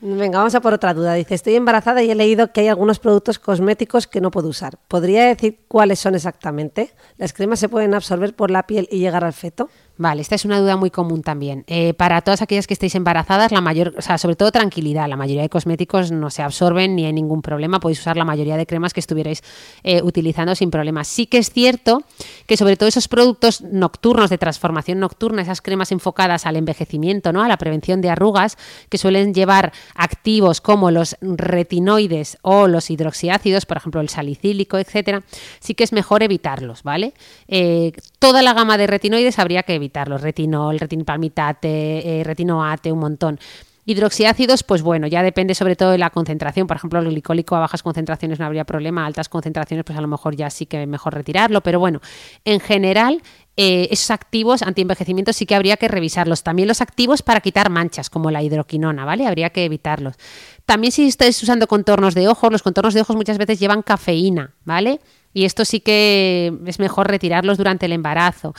[0.00, 1.14] Venga, vamos a por otra duda.
[1.14, 4.78] Dice, estoy embarazada y he leído que hay algunos productos cosméticos que no puedo usar.
[4.86, 6.92] ¿Podría decir cuáles son exactamente?
[7.16, 9.68] ¿Las cremas se pueden absorber por la piel y llegar al feto?
[9.98, 11.64] Vale, esta es una duda muy común también.
[11.66, 15.16] Eh, para todas aquellas que estéis embarazadas, la mayor, o sea, sobre todo tranquilidad, la
[15.16, 18.64] mayoría de cosméticos no se absorben ni hay ningún problema, podéis usar la mayoría de
[18.64, 19.42] cremas que estuvierais
[19.82, 21.02] eh, utilizando sin problema.
[21.02, 22.04] Sí que es cierto
[22.46, 27.42] que sobre todo esos productos nocturnos de transformación nocturna, esas cremas enfocadas al envejecimiento, ¿no?
[27.42, 28.56] a la prevención de arrugas,
[28.88, 35.24] que suelen llevar activos como los retinoides o los hidroxiácidos, por ejemplo el salicílico, etcétera,
[35.58, 37.14] sí que es mejor evitarlos, ¿vale?
[37.48, 42.98] Eh, toda la gama de retinoides habría que evitar evitarlos, retinol, retinipalmitate, eh, retinoate, un
[42.98, 43.40] montón.
[43.86, 46.66] Hidroxiácidos, pues bueno, ya depende sobre todo de la concentración.
[46.66, 50.02] Por ejemplo, el glicólico a bajas concentraciones no habría problema, a altas concentraciones, pues a
[50.02, 51.62] lo mejor ya sí que mejor retirarlo.
[51.62, 52.02] Pero bueno,
[52.44, 53.22] en general,
[53.56, 56.42] eh, esos activos anti-envejecimiento sí que habría que revisarlos.
[56.42, 59.26] También los activos para quitar manchas, como la hidroquinona, ¿vale?
[59.26, 60.16] Habría que evitarlos.
[60.66, 64.54] También si estáis usando contornos de ojos, los contornos de ojos muchas veces llevan cafeína,
[64.66, 65.00] ¿vale?
[65.38, 68.54] Y esto sí que es mejor retirarlos durante el embarazo.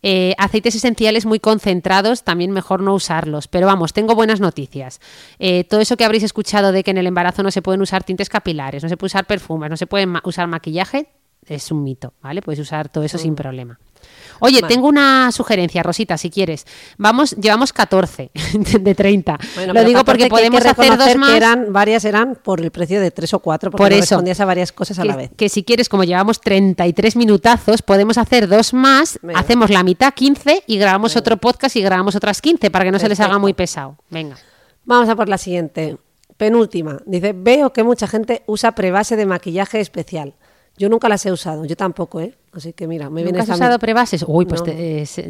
[0.00, 3.48] Eh, aceites esenciales muy concentrados, también mejor no usarlos.
[3.48, 4.98] Pero vamos, tengo buenas noticias.
[5.38, 8.02] Eh, todo eso que habréis escuchado de que en el embarazo no se pueden usar
[8.02, 11.08] tintes capilares, no se puede usar perfumes, no se puede usar maquillaje,
[11.46, 12.40] es un mito, ¿vale?
[12.40, 13.78] Puedes usar todo eso sin problema.
[14.44, 16.66] Oye, tengo una sugerencia, Rosita, si quieres.
[16.98, 18.30] Vamos, llevamos 14
[18.80, 19.38] de 30.
[19.72, 21.30] Lo digo porque podemos hacer dos más.
[21.30, 24.44] eran, varias eran por el precio de tres o cuatro, porque por eso, respondías a
[24.44, 25.30] varias cosas a la vez.
[25.36, 30.64] Que si quieres, como llevamos 33 minutazos, podemos hacer dos más, hacemos la mitad 15
[30.66, 33.52] y grabamos otro podcast y grabamos otras 15 para que no se les haga muy
[33.52, 33.96] pesado.
[34.10, 34.36] Venga.
[34.84, 35.98] Vamos a por la siguiente.
[36.36, 36.98] Penúltima.
[37.06, 40.34] Dice, veo que mucha gente usa prebase de maquillaje especial.
[40.76, 42.34] Yo nunca las he usado, yo tampoco, ¿eh?
[42.52, 44.24] Así que mira, me viene ¿Nunca has usado prebases?
[44.26, 44.62] Uy, pues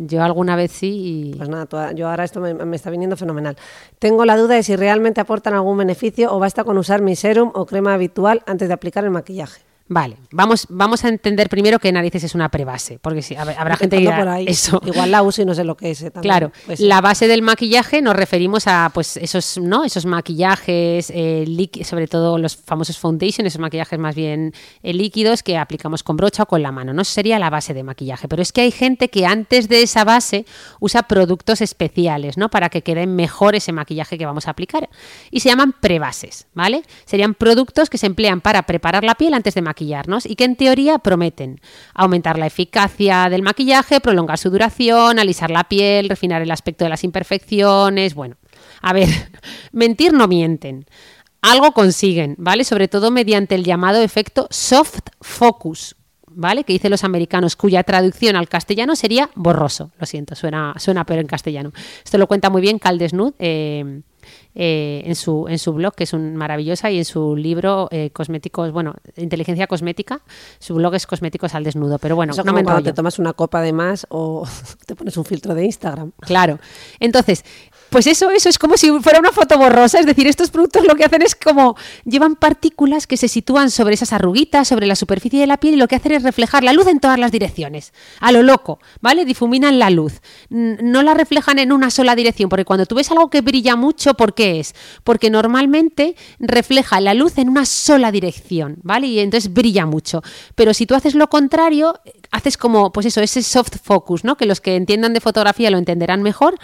[0.06, 1.34] yo alguna vez sí.
[1.36, 3.56] Pues nada, yo ahora esto me, me, está viniendo fenomenal.
[3.98, 7.50] Tengo la duda de si realmente aportan algún beneficio o basta con usar mi serum
[7.54, 9.62] o crema habitual antes de aplicar el maquillaje.
[9.92, 13.96] Vale, vamos, vamos a entender primero qué narices es una prebase, porque si, habrá gente
[13.96, 14.80] que dirá eso.
[14.86, 16.02] Igual la uso y no sé lo que es.
[16.02, 19.84] Eh, claro, la base del maquillaje nos referimos a pues esos, ¿no?
[19.84, 21.44] esos maquillajes, eh,
[21.84, 26.44] sobre todo los famosos foundation, esos maquillajes más bien eh, líquidos que aplicamos con brocha
[26.44, 26.94] o con la mano.
[26.94, 30.04] No sería la base de maquillaje, pero es que hay gente que antes de esa
[30.04, 30.46] base
[30.80, 32.48] usa productos especiales, ¿no?
[32.48, 34.88] Para que quede mejor ese maquillaje que vamos a aplicar.
[35.30, 36.82] Y se llaman prebases, ¿vale?
[37.04, 40.56] Serían productos que se emplean para preparar la piel antes de maquillar y que en
[40.56, 41.60] teoría prometen
[41.94, 46.90] aumentar la eficacia del maquillaje, prolongar su duración, alisar la piel, refinar el aspecto de
[46.90, 48.14] las imperfecciones.
[48.14, 48.36] Bueno,
[48.80, 49.08] a ver,
[49.72, 50.86] mentir no mienten.
[51.42, 52.64] Algo consiguen, ¿vale?
[52.64, 55.96] Sobre todo mediante el llamado efecto soft focus,
[56.34, 56.64] ¿vale?
[56.64, 59.90] Que dicen los americanos, cuya traducción al castellano sería borroso.
[59.98, 61.72] Lo siento, suena, suena peor en castellano.
[62.04, 63.34] Esto lo cuenta muy bien Caldesnud.
[63.38, 64.02] Eh,
[64.54, 68.10] eh, en, su, en su blog, que es un maravillosa, y en su libro eh,
[68.10, 70.20] Cosméticos, bueno, Inteligencia Cosmética,
[70.58, 71.98] su blog es Cosméticos al Desnudo.
[71.98, 74.46] Pero bueno, no me cuando te tomas una copa de más o
[74.86, 76.12] te pones un filtro de Instagram.
[76.20, 76.58] Claro.
[77.00, 77.44] Entonces,
[77.92, 80.94] pues eso, eso es como si fuera una foto borrosa, es decir, estos productos lo
[80.94, 85.38] que hacen es como llevan partículas que se sitúan sobre esas arruguitas, sobre la superficie
[85.38, 87.92] de la piel y lo que hacen es reflejar la luz en todas las direcciones,
[88.18, 89.26] a lo loco, ¿vale?
[89.26, 93.28] Difuminan la luz, no la reflejan en una sola dirección, porque cuando tú ves algo
[93.28, 94.74] que brilla mucho, ¿por qué es?
[95.04, 99.08] Porque normalmente refleja la luz en una sola dirección, ¿vale?
[99.08, 100.22] Y entonces brilla mucho.
[100.54, 104.38] Pero si tú haces lo contrario, haces como, pues eso, ese soft focus, ¿no?
[104.38, 106.58] Que los que entiendan de fotografía lo entenderán mejor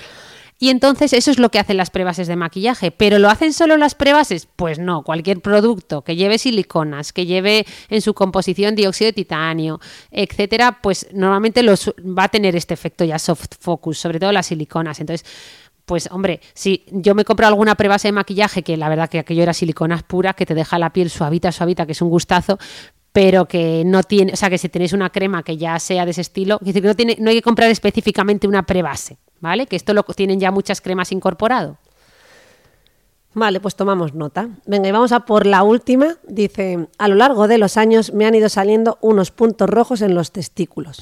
[0.58, 2.90] y entonces eso es lo que hacen las prebases de maquillaje.
[2.90, 4.48] ¿Pero lo hacen solo las prebases?
[4.56, 9.80] Pues no, cualquier producto que lleve siliconas, que lleve en su composición dióxido de titanio,
[10.10, 14.46] etcétera, pues normalmente los, va a tener este efecto ya soft focus, sobre todo las
[14.46, 14.98] siliconas.
[14.98, 15.24] Entonces,
[15.84, 19.42] pues hombre, si yo me compro alguna prebase de maquillaje, que la verdad que aquello
[19.42, 22.58] era siliconas pura, que te deja la piel suavita, suavita, que es un gustazo,
[23.12, 26.12] pero que no tiene, o sea, que si tenéis una crema que ya sea de
[26.12, 29.66] ese estilo, que no, tiene, no hay que comprar específicamente una prebase, ¿vale?
[29.66, 31.78] Que esto lo tienen ya muchas cremas incorporado.
[33.34, 34.48] Vale, pues tomamos nota.
[34.66, 36.16] Venga, y vamos a por la última.
[36.26, 40.14] Dice, a lo largo de los años me han ido saliendo unos puntos rojos en
[40.14, 41.00] los testículos.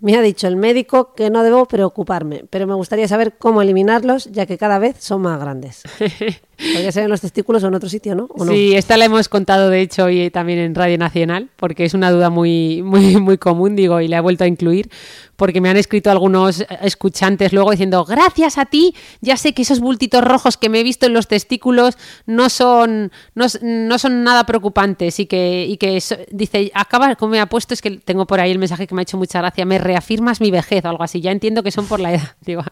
[0.00, 4.26] Me ha dicho el médico que no debo preocuparme, pero me gustaría saber cómo eliminarlos,
[4.26, 5.82] ya que cada vez son más grandes.
[6.72, 8.28] Podría ser en los testículos o en otro sitio, ¿no?
[8.48, 12.10] Sí, esta la hemos contado de hecho hoy también en Radio Nacional, porque es una
[12.10, 14.90] duda muy, muy, muy común, digo, y la he vuelto a incluir,
[15.36, 19.80] porque me han escrito algunos escuchantes luego diciendo, gracias a ti, ya sé que esos
[19.80, 21.96] bultitos rojos que me he visto en los testículos
[22.26, 23.48] no son, no,
[23.98, 27.92] son nada preocupantes y que, y que dice, acaba, como me ha puesto, es que
[27.92, 30.84] tengo por ahí el mensaje que me ha hecho mucha gracia, me reafirmas mi vejez
[30.84, 32.36] o algo así, ya entiendo que son por la edad.
[32.44, 32.62] Digo,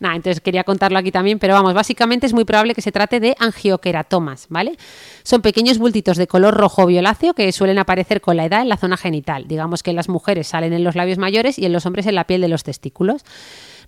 [0.00, 3.20] nada, entonces quería contarlo aquí también, pero vamos, básicamente es muy probable que se trate
[3.20, 4.76] de angioqueratomas, ¿vale?
[5.22, 8.76] Son pequeños bultitos de color rojo violáceo que suelen aparecer con la edad en la
[8.76, 9.46] zona genital.
[9.48, 12.14] Digamos que en las mujeres salen en los labios mayores y en los hombres en
[12.14, 13.22] la piel de los testículos.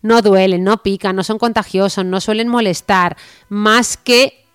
[0.02, 3.16] No duelen, no pican, no son contagiosos, no suelen molestar,
[3.48, 4.45] más que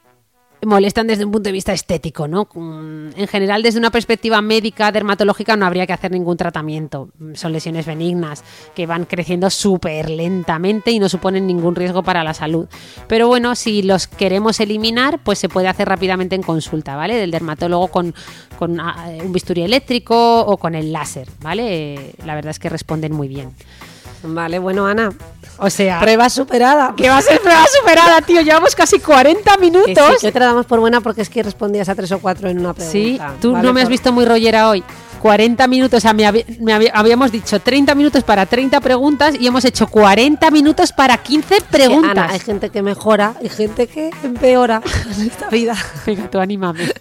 [0.65, 2.47] molestan desde un punto de vista estético, ¿no?
[2.55, 7.09] En general, desde una perspectiva médica, dermatológica, no habría que hacer ningún tratamiento.
[7.33, 8.43] Son lesiones benignas
[8.75, 12.67] que van creciendo súper lentamente y no suponen ningún riesgo para la salud.
[13.07, 17.15] Pero bueno, si los queremos eliminar, pues se puede hacer rápidamente en consulta, ¿vale?
[17.15, 18.13] Del dermatólogo con,
[18.57, 22.13] con ah, un bisturí eléctrico o con el láser, ¿vale?
[22.25, 23.51] La verdad es que responden muy bien.
[24.23, 25.11] Vale, bueno, Ana.
[25.57, 25.99] O sea.
[25.99, 26.93] Prueba superada.
[26.95, 28.41] Que va a ser prueba superada, tío.
[28.41, 30.15] Llevamos casi 40 minutos.
[30.19, 32.73] Sí, te damos por buena porque es que respondías a tres o cuatro en una
[32.73, 32.91] pregunta.
[32.91, 34.83] Sí, tú no me has visto muy rollera hoy.
[35.21, 39.35] 40 minutos, o sea, me, habí- me habí- habíamos dicho 30 minutos para 30 preguntas
[39.39, 42.11] y hemos hecho 40 minutos para 15 preguntas.
[42.11, 44.81] Ana, hay gente que mejora y gente que empeora
[45.15, 45.75] en esta vida.
[46.05, 46.85] Venga, tú anímame.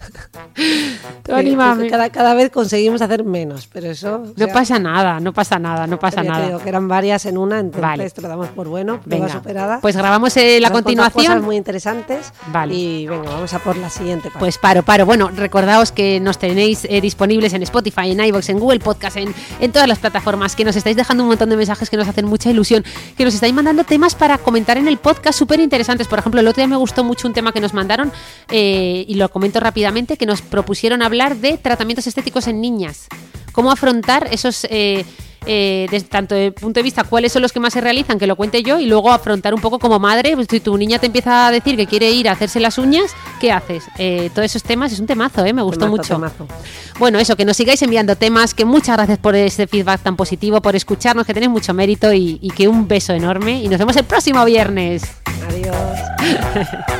[1.22, 1.88] Tú anímame.
[1.88, 4.16] Cada, cada vez conseguimos hacer menos, pero eso...
[4.16, 6.46] o No sea, pasa nada, no pasa nada, no pasa ya te nada.
[6.46, 8.10] digo que eran varias en una, entonces Vale.
[8.10, 9.80] te lo damos por bueno, prueba Venga, superada.
[9.80, 11.26] pues grabamos eh, la Nos continuación.
[11.26, 12.32] cosas muy interesantes.
[12.48, 12.74] Vale.
[12.74, 14.24] Y venga, vamos a por la siguiente.
[14.24, 14.38] parte.
[14.38, 15.06] Pues paro, paro.
[15.06, 19.34] Bueno, recordaos que nos tenéis eh, disponibles en Spotify, en iVoox, en Google Podcast, en,
[19.60, 22.26] en todas las plataformas, que nos estáis dejando un montón de mensajes que nos hacen
[22.26, 22.84] mucha ilusión,
[23.16, 26.08] que nos estáis mandando temas para comentar en el podcast súper interesantes.
[26.08, 28.12] Por ejemplo, el otro día me gustó mucho un tema que nos mandaron,
[28.50, 33.06] eh, y lo comento rápidamente, que nos propusieron hablar de tratamientos estéticos en niñas.
[33.52, 34.66] Cómo afrontar esos...
[34.70, 35.04] eh,
[35.46, 38.26] eh, desde tanto el punto de vista cuáles son los que más se realizan, que
[38.26, 41.06] lo cuente yo, y luego afrontar un poco como madre, pues, si tu niña te
[41.06, 43.10] empieza a decir que quiere ir a hacerse las uñas,
[43.40, 43.84] ¿qué haces?
[43.98, 45.52] Eh, todos esos temas es un temazo, ¿eh?
[45.52, 46.14] me gustó Temazo, mucho.
[46.14, 46.46] temazo.
[46.98, 50.60] Bueno, eso, que nos sigáis enviando temas, que muchas gracias por ese feedback tan positivo,
[50.60, 53.96] por escucharnos, que tenéis mucho mérito y, y que un beso enorme y nos vemos
[53.96, 55.02] el próximo viernes.
[55.48, 55.76] Adiós.